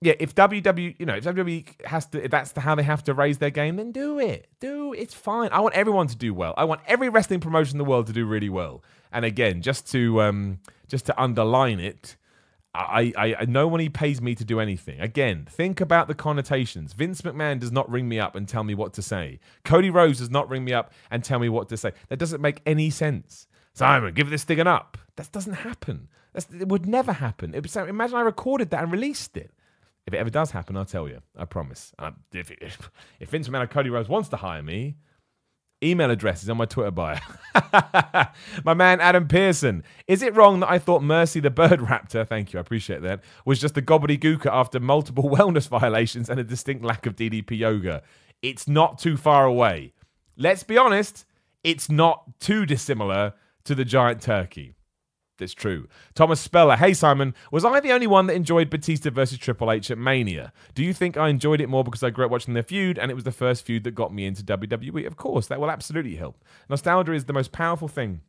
[0.02, 3.14] yeah, if WWE, you know, if WWE has to, if that's how they have to
[3.14, 4.48] raise their game, then do it.
[4.58, 5.50] Do it's fine.
[5.52, 6.54] I want everyone to do well.
[6.56, 8.82] I want every wrestling promotion in the world to do really well.
[9.12, 12.16] And again, just to um, just to underline it,
[12.74, 15.00] I, I, I no one pays me to do anything.
[15.00, 16.94] Again, think about the connotations.
[16.94, 19.38] Vince McMahon does not ring me up and tell me what to say.
[19.64, 21.92] Cody Rhodes does not ring me up and tell me what to say.
[22.08, 23.46] That doesn't make any sense.
[23.72, 24.98] Simon, give this thing an up.
[25.14, 26.08] That doesn't happen.
[26.32, 27.54] That's, it would never happen.
[27.54, 29.52] It, imagine I recorded that and released it.
[30.06, 31.20] If it ever does happen, I'll tell you.
[31.36, 31.92] I promise.
[32.32, 32.90] If, if,
[33.20, 34.96] if Vince McMahon or Cody Rhodes wants to hire me,
[35.82, 37.18] email address is on my Twitter bio.
[38.64, 39.82] my man Adam Pearson.
[40.06, 43.20] Is it wrong that I thought Mercy the Bird Raptor, thank you, I appreciate that,
[43.44, 47.58] was just a Gobbledy Gooker after multiple wellness violations and a distinct lack of DDP
[47.58, 48.02] yoga?
[48.42, 49.92] It's not too far away.
[50.36, 51.26] Let's be honest,
[51.62, 53.34] it's not too dissimilar
[53.64, 54.74] to the giant turkey.
[55.42, 55.88] It's true.
[56.14, 56.76] Thomas Speller.
[56.76, 57.34] Hey, Simon.
[57.50, 60.52] Was I the only one that enjoyed Batista versus Triple H at Mania?
[60.74, 63.10] Do you think I enjoyed it more because I grew up watching their feud and
[63.10, 65.06] it was the first feud that got me into WWE?
[65.06, 66.42] Of course, that will absolutely help.
[66.70, 68.20] Nostalgia is the most powerful thing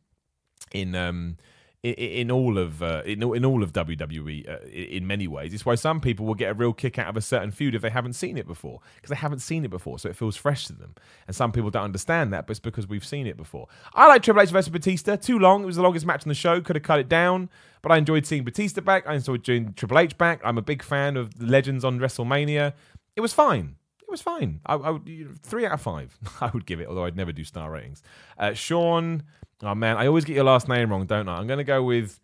[0.71, 1.37] in um,
[1.83, 5.53] in, all of uh, in, all of WWE uh, in many ways.
[5.53, 7.81] It's why some people will get a real kick out of a certain feud if
[7.81, 10.65] they haven't seen it before because they haven't seen it before, so it feels fresh
[10.67, 10.95] to them.
[11.27, 13.67] And some people don't understand that, but it's because we've seen it before.
[13.93, 15.17] I like Triple H versus Batista.
[15.17, 15.63] Too long.
[15.63, 16.61] It was the longest match on the show.
[16.61, 17.49] Could have cut it down,
[17.81, 19.05] but I enjoyed seeing Batista back.
[19.05, 20.39] I enjoyed doing Triple H back.
[20.45, 22.73] I'm a big fan of the Legends on WrestleMania.
[23.17, 24.59] It was fine it was fine.
[24.65, 26.17] I, I would three out of five.
[26.41, 28.03] I would give it, although I'd never do star ratings.
[28.37, 29.23] Uh, Sean,
[29.63, 31.37] oh man, I always get your last name wrong, don't I?
[31.37, 32.19] I'm to go with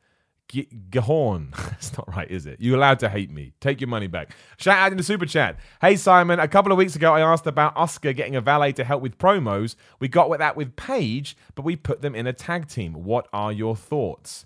[0.52, 1.52] Gahorn.
[1.56, 2.58] That's not right, is it?
[2.60, 3.54] You're allowed to hate me.
[3.60, 4.32] Take your money back.
[4.58, 5.58] Shout out in the super chat.
[5.82, 6.40] Hey, Simon.
[6.40, 9.18] A couple of weeks ago, I asked about Asuka getting a valet to help with
[9.18, 9.76] promos.
[10.00, 12.94] We got with that with Paige, but we put them in a tag team.
[13.04, 14.46] What are your thoughts?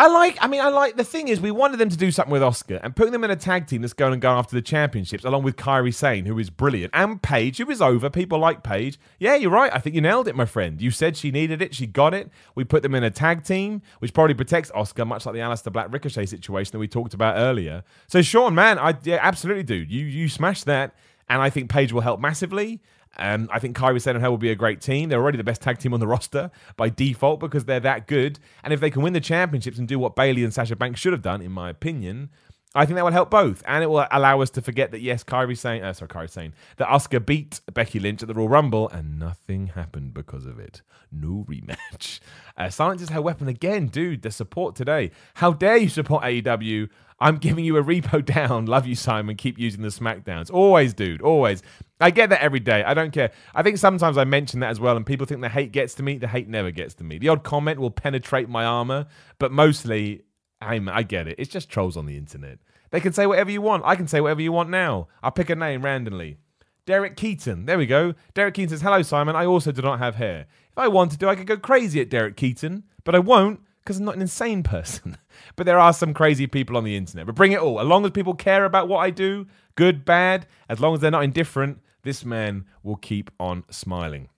[0.00, 2.30] I like, I mean, I like, the thing is, we wanted them to do something
[2.32, 4.62] with Asuka and putting them in a tag team that's going to go after the
[4.62, 8.08] championships, along with Kairi Sane, who is brilliant, and Paige, who is over.
[8.08, 8.96] People like Paige.
[9.18, 9.74] Yeah, you're right.
[9.74, 10.80] I think you nailed it, my friend.
[10.80, 11.74] You said she needed it.
[11.74, 12.30] She got it.
[12.54, 15.72] We put them in a tag team, which probably protects Asuka, much like the Aleister
[15.72, 17.82] Black Ricochet situation that we talked about earlier.
[18.06, 19.74] So, Sean, man, I yeah, absolutely do.
[19.74, 20.94] You, you smashed that.
[21.30, 22.80] And I think Paige will help massively.
[23.18, 25.08] Um, I think Kairi Sane and her will be a great team.
[25.08, 28.38] They're already the best tag team on the roster by default because they're that good.
[28.62, 31.12] And if they can win the championships and do what Bayley and Sasha Banks should
[31.12, 32.30] have done, in my opinion,
[32.78, 33.60] I think that will help both.
[33.66, 36.54] And it will allow us to forget that, yes, Kairi Sane, uh, sorry, Kairi saying
[36.76, 40.82] that Asuka beat Becky Lynch at the Royal Rumble and nothing happened because of it.
[41.10, 42.20] No rematch.
[42.56, 44.22] Uh, silence is her weapon again, dude.
[44.22, 45.10] The support today.
[45.34, 46.88] How dare you support AEW?
[47.18, 48.66] I'm giving you a repo down.
[48.66, 49.34] Love you, Simon.
[49.34, 50.48] Keep using the SmackDowns.
[50.52, 51.20] Always, dude.
[51.20, 51.64] Always.
[52.00, 52.84] I get that every day.
[52.84, 53.32] I don't care.
[53.56, 56.04] I think sometimes I mention that as well, and people think the hate gets to
[56.04, 56.16] me.
[56.16, 57.18] The hate never gets to me.
[57.18, 59.06] The odd comment will penetrate my armor,
[59.40, 60.22] but mostly,
[60.60, 61.36] I'm, I get it.
[61.38, 62.58] It's just trolls on the internet.
[62.90, 63.84] They can say whatever you want.
[63.84, 65.08] I can say whatever you want now.
[65.22, 66.38] I'll pick a name randomly.
[66.86, 67.66] Derek Keaton.
[67.66, 68.14] There we go.
[68.32, 69.36] Derek Keaton says, Hello, Simon.
[69.36, 70.46] I also do not have hair.
[70.70, 73.98] If I wanted to, I could go crazy at Derek Keaton, but I won't because
[73.98, 75.18] I'm not an insane person.
[75.56, 77.26] but there are some crazy people on the internet.
[77.26, 77.80] But bring it all.
[77.80, 81.10] As long as people care about what I do, good, bad, as long as they're
[81.10, 84.28] not indifferent, this man will keep on smiling.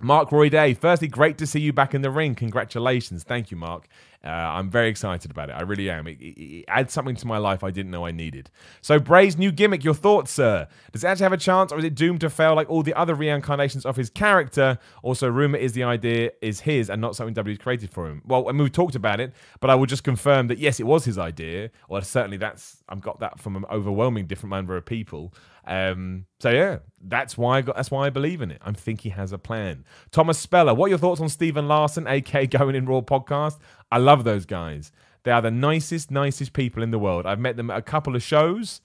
[0.00, 2.34] Mark Roy Day, firstly, great to see you back in the ring.
[2.34, 3.22] Congratulations.
[3.22, 3.86] Thank you, Mark.
[4.24, 5.54] Uh, I'm very excited about it.
[5.54, 6.06] I really am.
[6.06, 8.50] It, it, it, adds something to my life I didn't know I needed.
[8.80, 10.68] So, Bray's new gimmick, your thoughts, sir?
[10.92, 12.94] Does it actually have a chance, or is it doomed to fail like all the
[12.94, 14.78] other reincarnations of his character?
[15.02, 18.22] Also, rumor is the idea is his and not something W created for him.
[18.24, 21.18] Well, we've talked about it, but I will just confirm that yes, it was his
[21.18, 21.70] idea.
[21.88, 25.34] Or certainly that's I've got that from an overwhelming different number of people.
[25.64, 27.76] Um, so yeah, that's why I got.
[27.76, 28.60] That's why I believe in it.
[28.62, 29.84] I think he has a plan.
[30.10, 33.58] Thomas Speller, what are your thoughts on Stephen Larson, aka Going in Raw podcast?
[33.92, 34.90] I love those guys.
[35.22, 37.26] They are the nicest, nicest people in the world.
[37.26, 38.80] I've met them at a couple of shows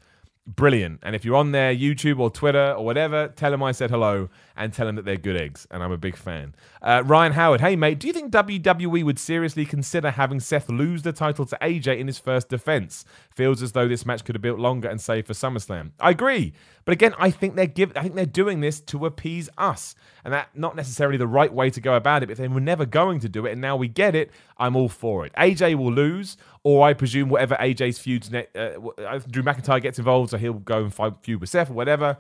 [0.48, 1.00] brilliant.
[1.04, 4.30] And if you're on their YouTube or Twitter or whatever, tell them I said hello
[4.56, 5.68] and tell them that they're good eggs.
[5.70, 6.56] And I'm a big fan.
[6.82, 11.04] Uh, Ryan Howard, hey mate, do you think WWE would seriously consider having Seth lose
[11.04, 13.04] the title to AJ in his first defense?
[13.38, 15.92] Feels as though this match could have built longer and saved for SummerSlam.
[16.00, 16.54] I agree,
[16.86, 19.94] but again, I think they're give, I think they're doing this to appease us,
[20.26, 22.30] and that not necessarily the right way to go about it.
[22.30, 24.90] But they were never going to do it, and now we get it, I'm all
[24.90, 25.34] for it.
[25.34, 30.00] AJ will lose, or I presume whatever AJ's feuds, ne- uh, uh, Drew McIntyre gets
[30.00, 32.18] involved, so he'll go and fight feud with Seth or whatever.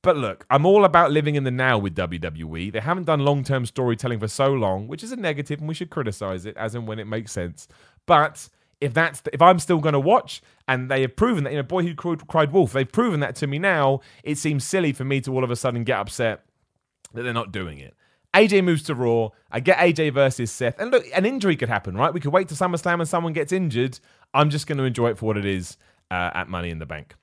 [0.00, 2.72] But look, I'm all about living in the now with WWE.
[2.72, 5.74] They haven't done long term storytelling for so long, which is a negative, and we
[5.74, 7.68] should criticize it as and when it makes sense.
[8.06, 8.48] But
[8.82, 11.56] if that's the, if I'm still going to watch, and they have proven that, you
[11.56, 14.00] know, boy who cried, wolf, they've proven that to me now.
[14.24, 16.44] It seems silly for me to all of a sudden get upset
[17.14, 17.94] that they're not doing it.
[18.34, 19.28] AJ moves to Raw.
[19.50, 20.80] I get AJ versus Seth.
[20.80, 22.12] And look, an injury could happen, right?
[22.12, 24.00] We could wait to SummerSlam and someone gets injured.
[24.34, 25.76] I'm just going to enjoy it for what it is
[26.10, 27.14] uh, at Money in the Bank.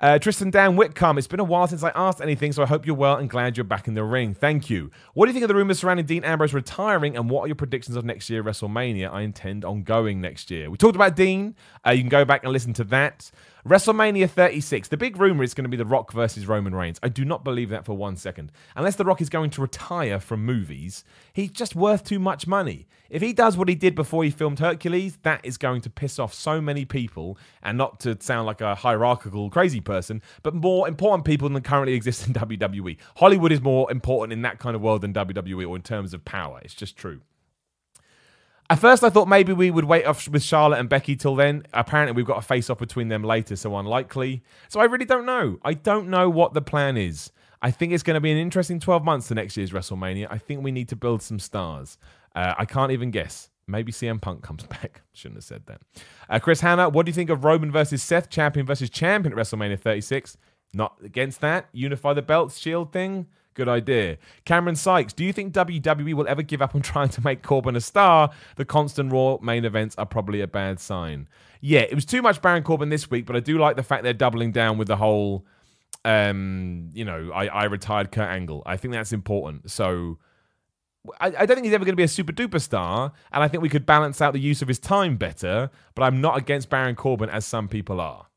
[0.00, 2.86] Uh, Tristan Dan Whitcomb, it's been a while since I asked anything, so I hope
[2.86, 4.32] you're well and glad you're back in the ring.
[4.32, 4.92] Thank you.
[5.14, 7.56] What do you think of the rumors surrounding Dean Ambrose retiring, and what are your
[7.56, 9.12] predictions of next year WrestleMania?
[9.12, 10.70] I intend on going next year.
[10.70, 11.56] We talked about Dean.
[11.84, 13.32] Uh, you can go back and listen to that.
[13.68, 14.88] WrestleMania 36.
[14.88, 16.98] The big rumor is going to be The Rock versus Roman Reigns.
[17.02, 18.50] I do not believe that for one second.
[18.74, 21.04] Unless The Rock is going to retire from movies,
[21.34, 22.88] he's just worth too much money.
[23.10, 26.18] If he does what he did before he filmed Hercules, that is going to piss
[26.18, 30.88] off so many people, and not to sound like a hierarchical crazy person, but more
[30.88, 32.96] important people than currently exist in WWE.
[33.16, 36.24] Hollywood is more important in that kind of world than WWE or in terms of
[36.24, 36.58] power.
[36.64, 37.20] It's just true.
[38.70, 41.64] At first, I thought maybe we would wait off with Charlotte and Becky till then.
[41.72, 44.42] Apparently, we've got a face off between them later, so unlikely.
[44.68, 45.58] So I really don't know.
[45.64, 47.32] I don't know what the plan is.
[47.62, 50.28] I think it's going to be an interesting 12 months to next year's WrestleMania.
[50.30, 51.96] I think we need to build some stars.
[52.36, 53.48] Uh, I can't even guess.
[53.66, 55.00] Maybe CM Punk comes back.
[55.14, 55.80] Shouldn't have said that.
[56.28, 59.38] Uh, Chris Hanna, what do you think of Roman versus Seth, champion versus champion at
[59.38, 60.36] WrestleMania 36?
[60.74, 61.68] Not against that.
[61.72, 63.26] Unify the belts, shield thing.
[63.58, 64.18] Good idea.
[64.44, 67.74] Cameron Sykes, do you think WWE will ever give up on trying to make Corbin
[67.74, 68.30] a star?
[68.54, 71.26] The constant Raw main events are probably a bad sign.
[71.60, 74.04] Yeah, it was too much Baron Corbin this week, but I do like the fact
[74.04, 75.44] they're doubling down with the whole,
[76.04, 78.62] um, you know, I, I retired Kurt Angle.
[78.64, 79.72] I think that's important.
[79.72, 80.20] So
[81.20, 83.48] I, I don't think he's ever going to be a super duper star, and I
[83.48, 86.70] think we could balance out the use of his time better, but I'm not against
[86.70, 88.28] Baron Corbin as some people are.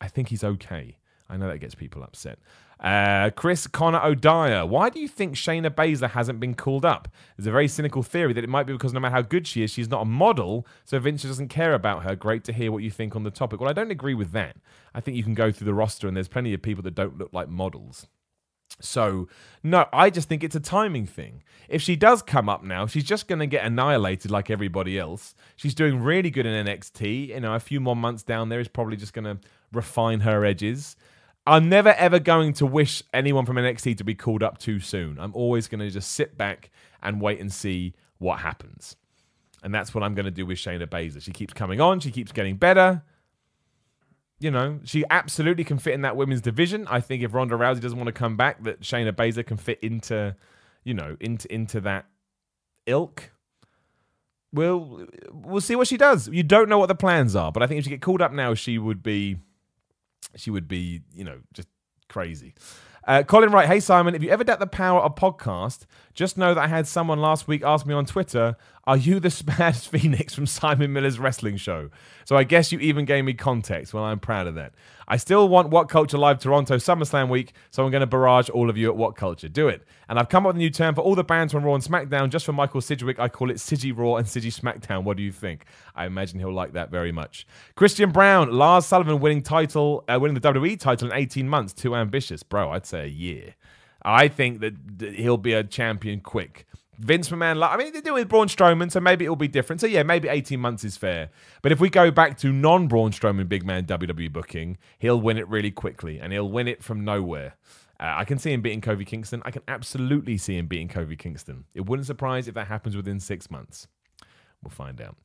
[0.00, 0.98] I think he's okay.
[1.28, 2.38] I know that gets people upset.
[2.80, 7.08] Uh, Chris Connor O'Dyer, why do you think Shayna Baszler hasn't been called up?
[7.36, 9.62] There's a very cynical theory that it might be because no matter how good she
[9.64, 12.14] is, she's not a model, so Vince doesn't care about her.
[12.14, 13.60] Great to hear what you think on the topic.
[13.60, 14.56] Well, I don't agree with that.
[14.94, 17.18] I think you can go through the roster and there's plenty of people that don't
[17.18, 18.06] look like models.
[18.80, 19.28] So,
[19.62, 21.42] no, I just think it's a timing thing.
[21.68, 25.34] If she does come up now, she's just going to get annihilated like everybody else.
[25.56, 27.28] She's doing really good in NXT.
[27.28, 29.38] You know, a few more months down there is probably just going to
[29.72, 30.96] refine her edges.
[31.48, 35.18] I'm never ever going to wish anyone from NXT to be called up too soon.
[35.18, 36.70] I'm always going to just sit back
[37.02, 38.96] and wait and see what happens.
[39.62, 41.22] And that's what I'm going to do with Shayna Baszler.
[41.22, 43.02] She keeps coming on, she keeps getting better.
[44.40, 46.86] You know, she absolutely can fit in that women's division.
[46.88, 49.80] I think if Ronda Rousey doesn't want to come back, that Shayna Baszler can fit
[49.80, 50.36] into,
[50.84, 52.06] you know, into into that
[52.86, 53.32] ilk.
[54.52, 56.28] We'll we'll see what she does.
[56.28, 58.32] You don't know what the plans are, but I think if she get called up
[58.32, 59.38] now, she would be
[60.36, 61.68] she would be, you know, just
[62.08, 62.54] crazy.
[63.06, 66.52] Uh, Colin Wright, hey Simon, if you ever doubt the power of podcast, just know
[66.52, 70.34] that I had someone last week ask me on Twitter, Are you the Spaz Phoenix
[70.34, 71.88] from Simon Miller's wrestling show?
[72.26, 73.94] So I guess you even gave me context.
[73.94, 74.74] Well, I'm proud of that.
[75.10, 78.68] I still want What Culture Live Toronto SummerSlam week, so I'm going to barrage all
[78.68, 79.48] of you at What Culture.
[79.48, 79.82] Do it.
[80.06, 81.82] And I've come up with a new term for all the bands from Raw and
[81.82, 82.28] SmackDown.
[82.28, 85.04] Just for Michael Sidgwick, I call it Sidgy Raw and Sidgy SmackDown.
[85.04, 85.64] What do you think?
[85.96, 87.46] I imagine he'll like that very much.
[87.74, 91.72] Christian Brown, Lars Sullivan winning title, uh, winning the WWE title in 18 months.
[91.72, 92.70] Too ambitious, bro.
[92.72, 93.54] I'd say a year.
[94.02, 94.74] I think that
[95.14, 96.66] he'll be a champion quick.
[96.98, 99.80] Vince McMahon, I mean, they do it with Braun Strowman, so maybe it'll be different.
[99.80, 101.30] So yeah, maybe 18 months is fair.
[101.62, 105.38] But if we go back to non Braun Strowman big man WWE booking, he'll win
[105.38, 107.54] it really quickly, and he'll win it from nowhere.
[108.00, 109.42] Uh, I can see him beating Kofi Kingston.
[109.44, 111.64] I can absolutely see him beating Kofi Kingston.
[111.74, 113.86] It wouldn't surprise if that happens within six months.
[114.62, 115.16] We'll find out.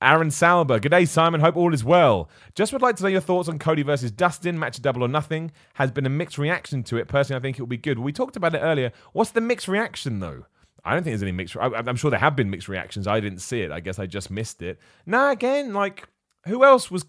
[0.00, 0.80] Aaron Salber.
[0.80, 1.40] Good day, Simon.
[1.40, 2.30] Hope all is well.
[2.54, 4.58] Just would like to know your thoughts on Cody versus Dustin.
[4.58, 5.50] Match double or nothing.
[5.74, 7.08] Has been a mixed reaction to it.
[7.08, 7.98] Personally, I think it will be good.
[7.98, 8.92] We talked about it earlier.
[9.12, 10.46] What's the mixed reaction, though?
[10.88, 11.54] I don't think there's any mixed.
[11.54, 13.06] I, am sure there have been mixed reactions.
[13.06, 13.70] I didn't see it.
[13.70, 14.78] I guess I just missed it.
[15.04, 16.08] Nah, again, like
[16.46, 17.04] who else was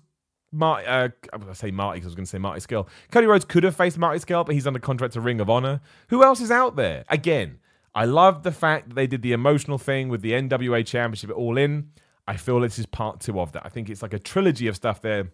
[0.51, 0.85] Marty?
[0.85, 1.99] Uh, I say Marty.
[1.99, 2.87] because I was going to say Marty Scurll.
[3.09, 5.79] Cody Rhodes could have faced Marty Scurll, but he's under contract to Ring of Honor.
[6.09, 7.05] Who else is out there?
[7.07, 7.59] Again,
[7.95, 11.57] I love the fact that they did the emotional thing with the NWA Championship All
[11.57, 11.91] In.
[12.27, 13.65] I feel this is part two of that.
[13.65, 15.31] I think it's like a trilogy of stuff they're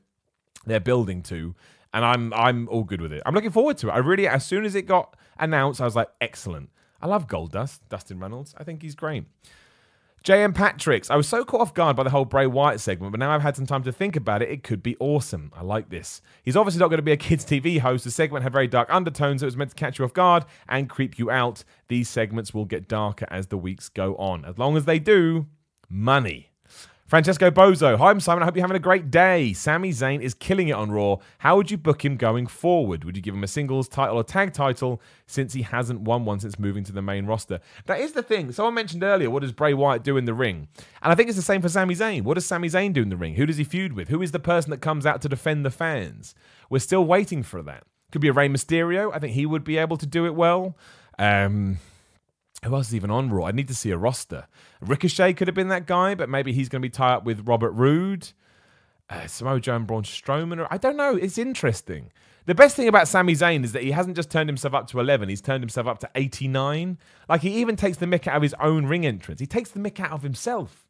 [0.68, 1.56] they're building to,
[1.96, 3.24] and I'm I'm all good with it.
[3.26, 3.92] I'm looking forward to it.
[3.92, 6.70] I really, as soon as it got announced, I was like, excellent.
[7.06, 8.56] I love Goldust, Dustin Reynolds.
[8.58, 9.26] I think he's great.
[10.24, 11.12] JM Patrick's.
[11.12, 13.44] I was so caught off guard by the whole Bray Wyatt segment, but now I've
[13.44, 14.50] had some time to think about it.
[14.50, 15.52] It could be awesome.
[15.56, 16.24] I like this.
[16.42, 18.06] He's obviously not going to be a kids' TV host.
[18.06, 19.44] The segment had very dark undertones.
[19.44, 21.64] It was meant to catch you off guard and creep you out.
[21.90, 24.44] These segments will get darker as the weeks go on.
[24.44, 25.46] As long as they do,
[25.88, 26.50] money.
[27.16, 27.98] Francesco Bozo.
[27.98, 28.44] Hi, I'm Simon.
[28.44, 29.54] I hope you're having a great day.
[29.54, 31.16] Sami Zayn is killing it on Raw.
[31.38, 33.06] How would you book him going forward?
[33.06, 36.42] Would you give him a singles title or tag title since he hasn't won one
[36.42, 37.62] since moving to the main roster?
[37.86, 38.52] That is the thing.
[38.52, 40.68] Someone mentioned earlier, what does Bray Wyatt do in the ring?
[41.02, 42.24] And I think it's the same for Sami Zayn.
[42.24, 43.36] What does Sami Zayn do in the ring?
[43.36, 44.10] Who does he feud with?
[44.10, 46.36] Who is the person that comes out to defend the fans?
[46.70, 47.86] We're still waiting for that.
[48.12, 49.10] Could be a Rey Mysterio.
[49.14, 50.78] I think he would be able to do it well.
[51.18, 51.78] Um,
[52.66, 53.46] who else is even on Raw?
[53.46, 54.48] I need to see a roster.
[54.82, 57.48] Ricochet could have been that guy, but maybe he's going to be tied up with
[57.48, 58.30] Robert Roode.
[59.10, 60.68] Uh, Samoa Joe and Braun Strowman.
[60.72, 61.16] I don't know.
[61.16, 62.12] It's interesting.
[62.46, 65.00] The best thing about Sami Zayn is that he hasn't just turned himself up to
[65.00, 66.98] 11, he's turned himself up to 89.
[67.28, 69.40] Like, he even takes the mick out of his own ring entrance.
[69.40, 70.86] He takes the mick out of himself.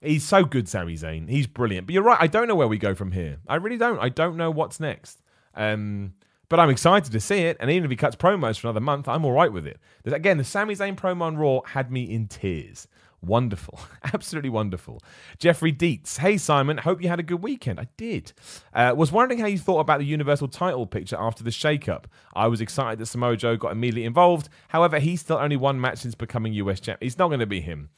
[0.00, 1.28] He's so good, Sami Zayn.
[1.28, 1.86] He's brilliant.
[1.86, 2.18] But you're right.
[2.20, 3.38] I don't know where we go from here.
[3.48, 3.98] I really don't.
[3.98, 5.20] I don't know what's next.
[5.54, 6.14] Um,
[6.48, 9.08] but I'm excited to see it, and even if he cuts promos for another month,
[9.08, 9.78] I'm all right with it.
[10.04, 12.88] Again, the Sami Zayn promo on Raw had me in tears.
[13.20, 13.80] Wonderful.
[14.14, 15.02] Absolutely wonderful.
[15.38, 16.18] Jeffrey Dietz.
[16.18, 16.78] Hey, Simon.
[16.78, 17.80] Hope you had a good weekend.
[17.80, 18.32] I did.
[18.72, 22.04] Uh, was wondering how you thought about the Universal title picture after the shakeup.
[22.34, 24.48] I was excited that Samoa Joe got immediately involved.
[24.68, 27.02] However, he's still only one match since becoming US champ.
[27.02, 27.90] He's not going to be him.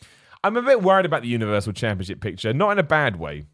[0.43, 3.45] I'm a bit worried about the Universal Championship picture, not in a bad way.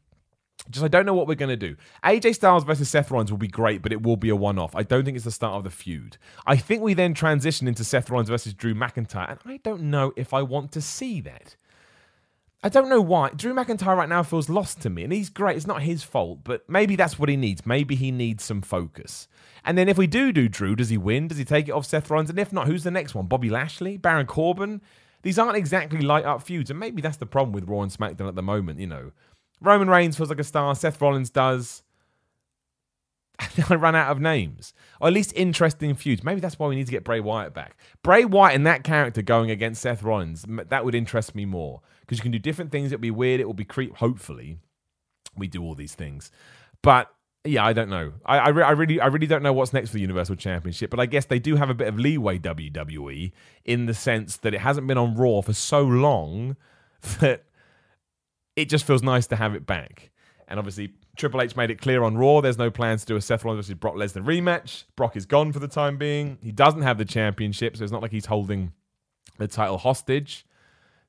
[0.71, 1.77] Just I don't know what we're going to do.
[2.05, 4.75] AJ Styles versus Seth Rollins will be great, but it will be a one off.
[4.75, 6.19] I don't think it's the start of the feud.
[6.47, 10.12] I think we then transition into Seth Rollins versus Drew McIntyre, and I don't know
[10.17, 11.57] if I want to see that.
[12.62, 13.31] I don't know why.
[13.31, 15.57] Drew McIntyre right now feels lost to me, and he's great.
[15.57, 17.64] It's not his fault, but maybe that's what he needs.
[17.64, 19.29] Maybe he needs some focus.
[19.64, 21.29] And then if we do do Drew, does he win?
[21.29, 22.31] Does he take it off Seth Rollins?
[22.31, 23.27] And if not, who's the next one?
[23.27, 23.97] Bobby Lashley?
[23.97, 24.81] Baron Corbin?
[25.23, 28.29] These aren't exactly light up feuds, and maybe that's the problem with Raw and SmackDown
[28.29, 29.12] at the moment, you know.
[29.61, 30.75] Roman Reigns feels like a star.
[30.75, 31.83] Seth Rollins does.
[33.69, 36.25] I run out of names, or at least interesting feuds.
[36.25, 37.77] Maybe that's why we need to get Bray Wyatt back.
[38.03, 42.19] Bray Wyatt and that character going against Seth Rollins, that would interest me more because
[42.19, 42.93] you can do different things.
[42.93, 43.41] It'll be weird.
[43.41, 43.97] It will be creep.
[43.97, 44.59] Hopefully,
[45.37, 46.31] we do all these things,
[46.83, 47.13] but
[47.47, 48.13] yeah, I don't know.
[48.25, 50.91] I, I, re- I, really, I really don't know what's next for the Universal Championship.
[50.91, 53.33] But I guess they do have a bit of leeway, WWE,
[53.65, 56.57] in the sense that it hasn't been on Raw for so long
[57.21, 57.45] that
[58.57, 60.11] it just feels nice to have it back.
[60.49, 63.21] And obviously, Triple H made it clear on Raw there's no plans to do a
[63.21, 64.85] Seth Rollins versus Brock Lesnar rematch.
[64.97, 66.39] Brock is gone for the time being.
[66.43, 68.73] He doesn't have the championship, so it's not like he's holding
[69.39, 70.47] the title hostage.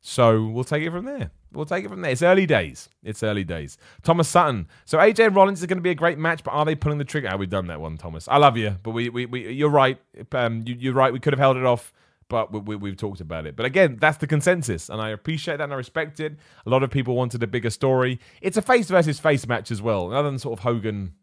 [0.02, 1.32] So we'll take it from there.
[1.52, 2.12] We'll take it from there.
[2.12, 2.90] It's early days.
[3.04, 3.78] It's early days.
[4.04, 4.68] Thomas Sutton.
[4.86, 7.06] So AJ Rollins is going to be a great match, but are they pulling the
[7.06, 7.30] trigger?
[7.32, 8.28] Oh, we've done that one, Thomas.
[8.28, 10.00] I love you, but we, we, we you're right.
[10.34, 11.14] Um, you, are right.
[11.14, 11.94] We could have held it off,
[12.30, 13.56] but we, we, we've talked about it.
[13.56, 16.38] But again, that's the consensus, and I appreciate that and I respect it.
[16.66, 18.20] A lot of people wanted a bigger story.
[18.42, 21.14] It's a face versus face match as well, other than sort of Hogan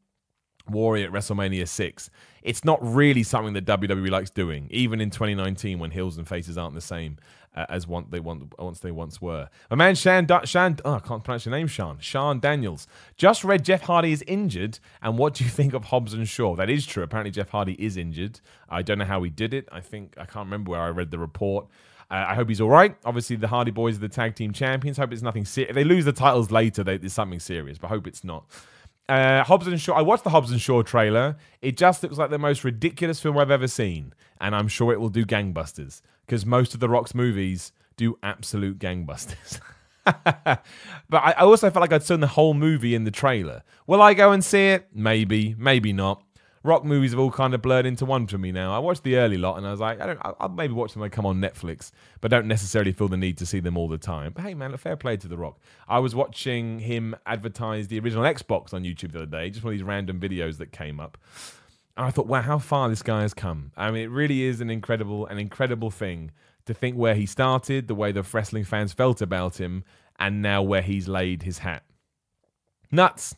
[0.68, 2.11] Warrior at WrestleMania 6.
[2.42, 6.57] It's not really something that WWE likes doing, even in 2019 when heels and faces
[6.57, 7.18] aren't the same
[7.55, 9.48] uh, as one, they want, once they once were.
[9.70, 11.98] My man Shan, Shan oh, I can't pronounce your name, Sean.
[12.00, 12.86] Sean Daniels.
[13.16, 16.57] Just read Jeff Hardy is injured, and what do you think of Hobbs and Shaw?
[16.57, 17.02] That is true.
[17.02, 18.40] Apparently, Jeff Hardy is injured.
[18.68, 19.68] I don't know how he did it.
[19.70, 21.66] I think, I can't remember where I read the report.
[22.11, 22.96] Uh, I hope he's all right.
[23.05, 24.98] Obviously, the Hardy Boys are the tag team champions.
[24.98, 25.70] Hope it's nothing serious.
[25.70, 28.44] If they lose the titles later, they, there's something serious, but hope it's not.
[29.09, 29.94] Uh, Hobbs and Shaw.
[29.94, 31.36] I watched the Hobbs and Shaw trailer.
[31.62, 35.00] It just looks like the most ridiculous film I've ever seen, and I'm sure it
[35.00, 39.61] will do gangbusters because most of the Rock's movies do absolute gangbusters.
[40.05, 40.64] but
[41.12, 43.62] I, also felt like I'd seen the whole movie in the trailer.
[43.87, 44.89] Will I go and see it?
[44.93, 46.22] Maybe, maybe not.
[46.62, 48.75] Rock movies have all kind of blurred into one for me now.
[48.75, 51.01] I watched the early lot and I was like, I don't, I'll maybe watch them
[51.01, 51.91] when they come on Netflix,
[52.22, 54.33] but don't necessarily feel the need to see them all the time.
[54.33, 55.59] But hey, man, a fair play to The Rock.
[55.87, 59.75] I was watching him advertise the original Xbox on YouTube the other day, just one
[59.75, 61.18] of these random videos that came up.
[61.97, 63.70] I thought, wow, how far this guy has come.
[63.76, 66.32] I mean, it really is an incredible, an incredible thing
[66.66, 69.84] to think where he started, the way the wrestling fans felt about him,
[70.18, 71.84] and now where he's laid his hat.
[72.90, 73.36] Nuts.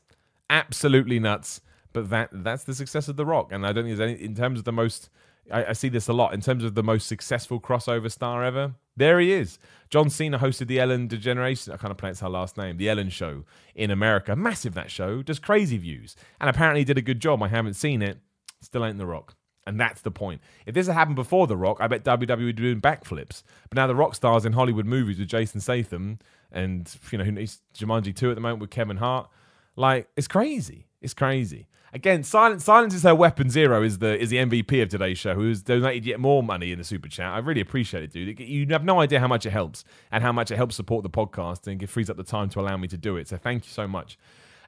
[0.48, 1.60] Absolutely nuts.
[1.92, 4.34] But that that's the success of The Rock, and I don't think there's any in
[4.34, 5.08] terms of the most.
[5.50, 8.74] I, I see this a lot in terms of the most successful crossover star ever.
[8.94, 9.58] There he is.
[9.88, 11.72] John Cena hosted the Ellen DeGeneres.
[11.72, 12.76] I kind of pronounce her last name.
[12.76, 13.44] The Ellen Show
[13.74, 14.36] in America.
[14.36, 15.22] Massive that show.
[15.22, 17.42] Does crazy views, and apparently did a good job.
[17.42, 18.18] I haven't seen it.
[18.60, 19.34] Still ain't The Rock.
[19.66, 20.40] And that's the point.
[20.64, 23.42] If this had happened before The Rock, I bet WWE would be doing backflips.
[23.68, 26.20] But now The Rock stars in Hollywood movies with Jason Statham
[26.52, 29.28] and, you know, he's Jumanji 2 at the moment with Kevin Hart.
[29.74, 30.86] Like, it's crazy.
[31.00, 31.66] It's crazy.
[31.92, 33.48] Again, silence silence is her weapon.
[33.48, 36.78] Zero is the is the MVP of today's show, who's donated yet more money in
[36.78, 37.32] the super chat.
[37.32, 38.38] I really appreciate it, dude.
[38.40, 41.10] You have no idea how much it helps and how much it helps support the
[41.10, 43.28] podcast and it frees up the time to allow me to do it.
[43.28, 44.18] So thank you so much.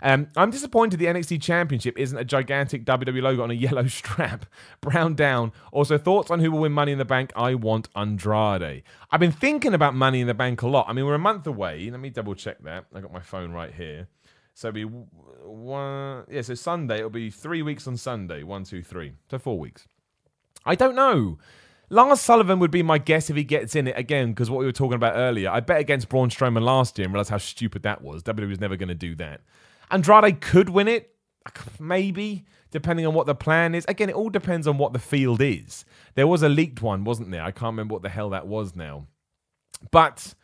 [0.03, 4.47] Um, I'm disappointed the NXT Championship isn't a gigantic WWE logo on a yellow strap.
[4.81, 5.53] Brown down.
[5.73, 7.33] Also, thoughts on who will win Money in the Bank?
[7.35, 8.83] I want Andrade.
[9.11, 10.87] I've been thinking about Money in the Bank a lot.
[10.89, 11.91] I mean, we're a month away.
[11.91, 12.87] Let me double check that.
[12.95, 14.09] I got my phone right here.
[14.55, 16.43] So be one, yeah.
[16.43, 18.43] So Sunday it'll be three weeks on Sunday.
[18.43, 19.13] One, two, three.
[19.31, 19.87] So four weeks.
[20.67, 21.39] I don't know.
[21.91, 24.67] Lars Sullivan would be my guess if he gets in it again, because what we
[24.67, 25.49] were talking about earlier.
[25.49, 28.23] I bet against Braun Strowman last year and realized how stupid that was.
[28.25, 29.41] WWE was never going to do that.
[29.91, 31.15] Andrade could win it,
[31.79, 33.85] maybe, depending on what the plan is.
[33.89, 35.85] Again, it all depends on what the field is.
[36.15, 37.43] There was a leaked one, wasn't there?
[37.43, 39.07] I can't remember what the hell that was now.
[39.91, 40.35] But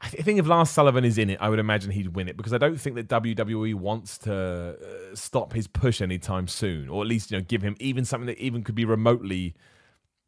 [0.00, 2.52] I think if Lars Sullivan is in it, I would imagine he'd win it because
[2.52, 7.08] I don't think that WWE wants to uh, stop his push anytime soon, or at
[7.08, 9.54] least you know give him even something that even could be remotely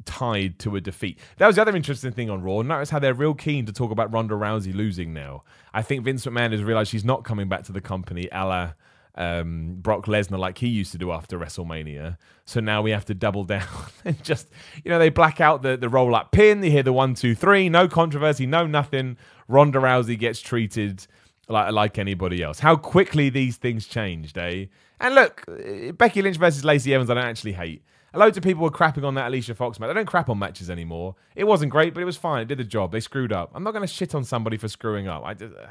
[0.06, 1.18] tied to a defeat.
[1.36, 2.62] That was the other interesting thing on Raw.
[2.62, 5.42] Notice how they're real keen to talk about Ronda Rousey losing now.
[5.74, 8.72] I think Vince McMahon has realized she's not coming back to the company, a la
[9.16, 12.16] um, Brock Lesnar like he used to do after WrestleMania.
[12.44, 13.66] So now we have to double down
[14.04, 14.48] and just,
[14.84, 16.60] you know, they black out the, the roll up pin.
[16.60, 19.16] They hear the one, two, three, no controversy, no nothing.
[19.48, 21.06] Ronda Rousey gets treated
[21.48, 22.60] like, like anybody else.
[22.60, 24.66] How quickly these things changed, eh?
[25.00, 25.44] And look,
[25.96, 27.82] Becky Lynch versus Lacey Evans, I don't actually hate.
[28.16, 29.90] Loads of people were crapping on that Alicia Fox match.
[29.90, 31.14] I don't crap on matches anymore.
[31.34, 32.42] It wasn't great, but it was fine.
[32.42, 32.92] It did the job.
[32.92, 33.50] They screwed up.
[33.54, 35.22] I'm not going to shit on somebody for screwing up.
[35.24, 35.66] I just, uh,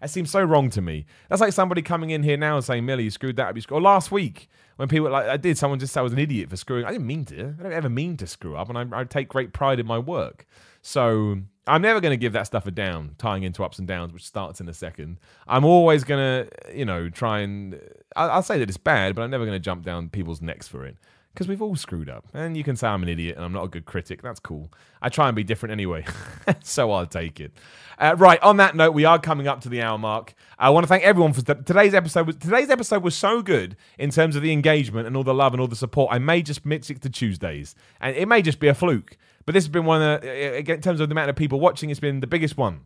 [0.00, 1.06] that seems so wrong to me.
[1.28, 3.56] That's like somebody coming in here now and saying, Millie, you screwed that up.
[3.56, 3.62] You.
[3.70, 6.50] Or last week, when people like I did, someone just said I was an idiot
[6.50, 6.84] for screwing.
[6.84, 7.54] I didn't mean to.
[7.58, 9.98] I don't ever mean to screw up, and I, I take great pride in my
[9.98, 10.46] work.
[10.82, 14.12] So I'm never going to give that stuff a down, tying into ups and downs,
[14.12, 15.18] which starts in a second.
[15.48, 17.80] I'm always going to, you know, try and.
[18.14, 20.68] I'll, I'll say that it's bad, but I'm never going to jump down people's necks
[20.68, 20.96] for it
[21.36, 22.24] because we've all screwed up.
[22.32, 24.22] And you can say I'm an idiot and I'm not a good critic.
[24.22, 24.72] That's cool.
[25.02, 26.06] I try and be different anyway,
[26.62, 27.52] so I'll take it.
[27.98, 28.42] Uh, right.
[28.42, 30.34] On that note, we are coming up to the hour mark.
[30.58, 32.26] I want to thank everyone for today's episode.
[32.26, 35.52] Was, today's episode was so good in terms of the engagement and all the love
[35.52, 36.08] and all the support.
[36.10, 39.18] I may just mix it to Tuesdays, and it may just be a fluke.
[39.44, 41.90] But this has been one of the, in terms of the amount of people watching,
[41.90, 42.80] it's been the biggest one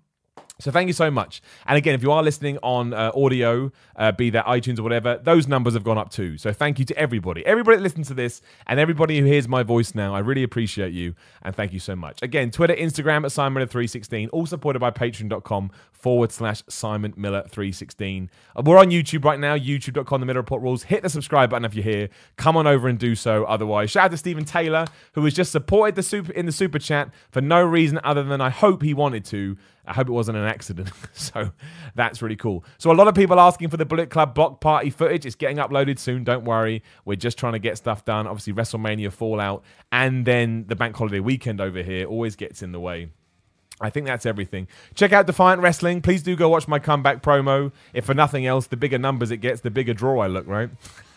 [0.61, 1.43] So thank you so much.
[1.67, 5.21] And again, if you are listening on uh, audio, uh, be that iTunes or whatever,
[5.23, 6.39] those numbers have gone up too.
[6.39, 9.63] So thank you to everybody, everybody that listens to this, and everybody who hears my
[9.63, 10.15] voice now.
[10.15, 12.23] I really appreciate you, and thank you so much.
[12.23, 17.43] Again, Twitter, Instagram at Simon Miller 316, all supported by Patreon.com forward slash Simon Miller
[17.49, 18.31] 316.
[18.57, 20.21] Uh, we're on YouTube right now, YouTube.com.
[20.21, 20.85] The Miller Report rules.
[20.85, 22.09] Hit the subscribe button if you're here.
[22.37, 23.45] Come on over and do so.
[23.45, 26.79] Otherwise, shout out to Stephen Taylor who has just supported the super in the super
[26.79, 29.57] chat for no reason other than I hope he wanted to.
[29.91, 30.89] I hope it wasn't an accident.
[31.13, 31.51] so
[31.97, 32.65] that's really cool.
[32.79, 35.27] So a lot of people asking for the Bullet Club block party footage.
[35.27, 36.23] It's getting uploaded soon.
[36.23, 36.85] Don't worry.
[37.05, 38.29] We're just trying to get stuff done.
[38.29, 42.79] Obviously, WrestleMania Fallout and then the bank holiday weekend over here always gets in the
[42.79, 43.09] way.
[43.81, 44.69] I think that's everything.
[44.95, 46.03] Check out Defiant Wrestling.
[46.03, 47.73] Please do go watch my comeback promo.
[47.95, 50.69] If for nothing else, the bigger numbers it gets, the bigger draw I look, right?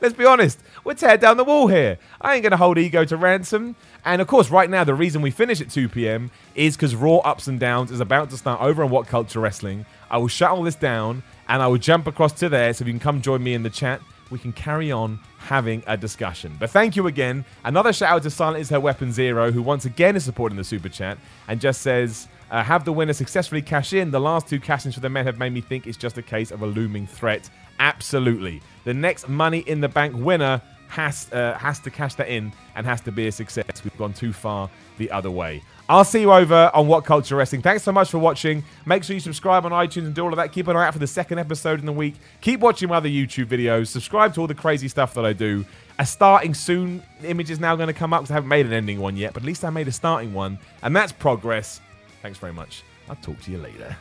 [0.00, 0.60] Let's be honest.
[0.82, 1.98] We're tear down the wall here.
[2.22, 3.76] I ain't going to hold ego to ransom.
[4.04, 6.30] And of course, right now, the reason we finish at 2 p.m.
[6.54, 9.84] is because Raw Ups and Downs is about to start over on What Culture Wrestling.
[10.10, 12.92] I will shut all this down and I will jump across to there so you
[12.92, 14.00] can come join me in the chat.
[14.30, 16.56] We can carry on having a discussion.
[16.58, 17.44] But thank you again.
[17.64, 20.64] Another shout out to Silent is Her Weapon Zero, who once again is supporting the
[20.64, 21.18] super chat
[21.48, 24.10] and just says, uh, Have the winner successfully cash in?
[24.10, 26.22] The last two cash ins for the men have made me think it's just a
[26.22, 27.48] case of a looming threat.
[27.78, 28.62] Absolutely.
[28.84, 32.86] The next Money in the Bank winner has uh, has to cash that in and
[32.86, 33.82] has to be a success.
[33.82, 35.62] We've gone too far the other way.
[35.88, 37.62] I'll see you over on What Culture Wrestling.
[37.62, 38.64] Thanks so much for watching.
[38.86, 40.52] Make sure you subscribe on iTunes and do all of that.
[40.52, 42.16] Keep an eye out for the second episode in the week.
[42.40, 43.86] Keep watching my other YouTube videos.
[43.86, 45.64] Subscribe to all the crazy stuff that I do.
[45.98, 48.72] A starting soon image is now going to come up because I haven't made an
[48.72, 51.80] ending one yet, but at least I made a starting one, and that's progress.
[52.20, 52.82] Thanks very much.
[53.08, 53.96] I'll talk to you later.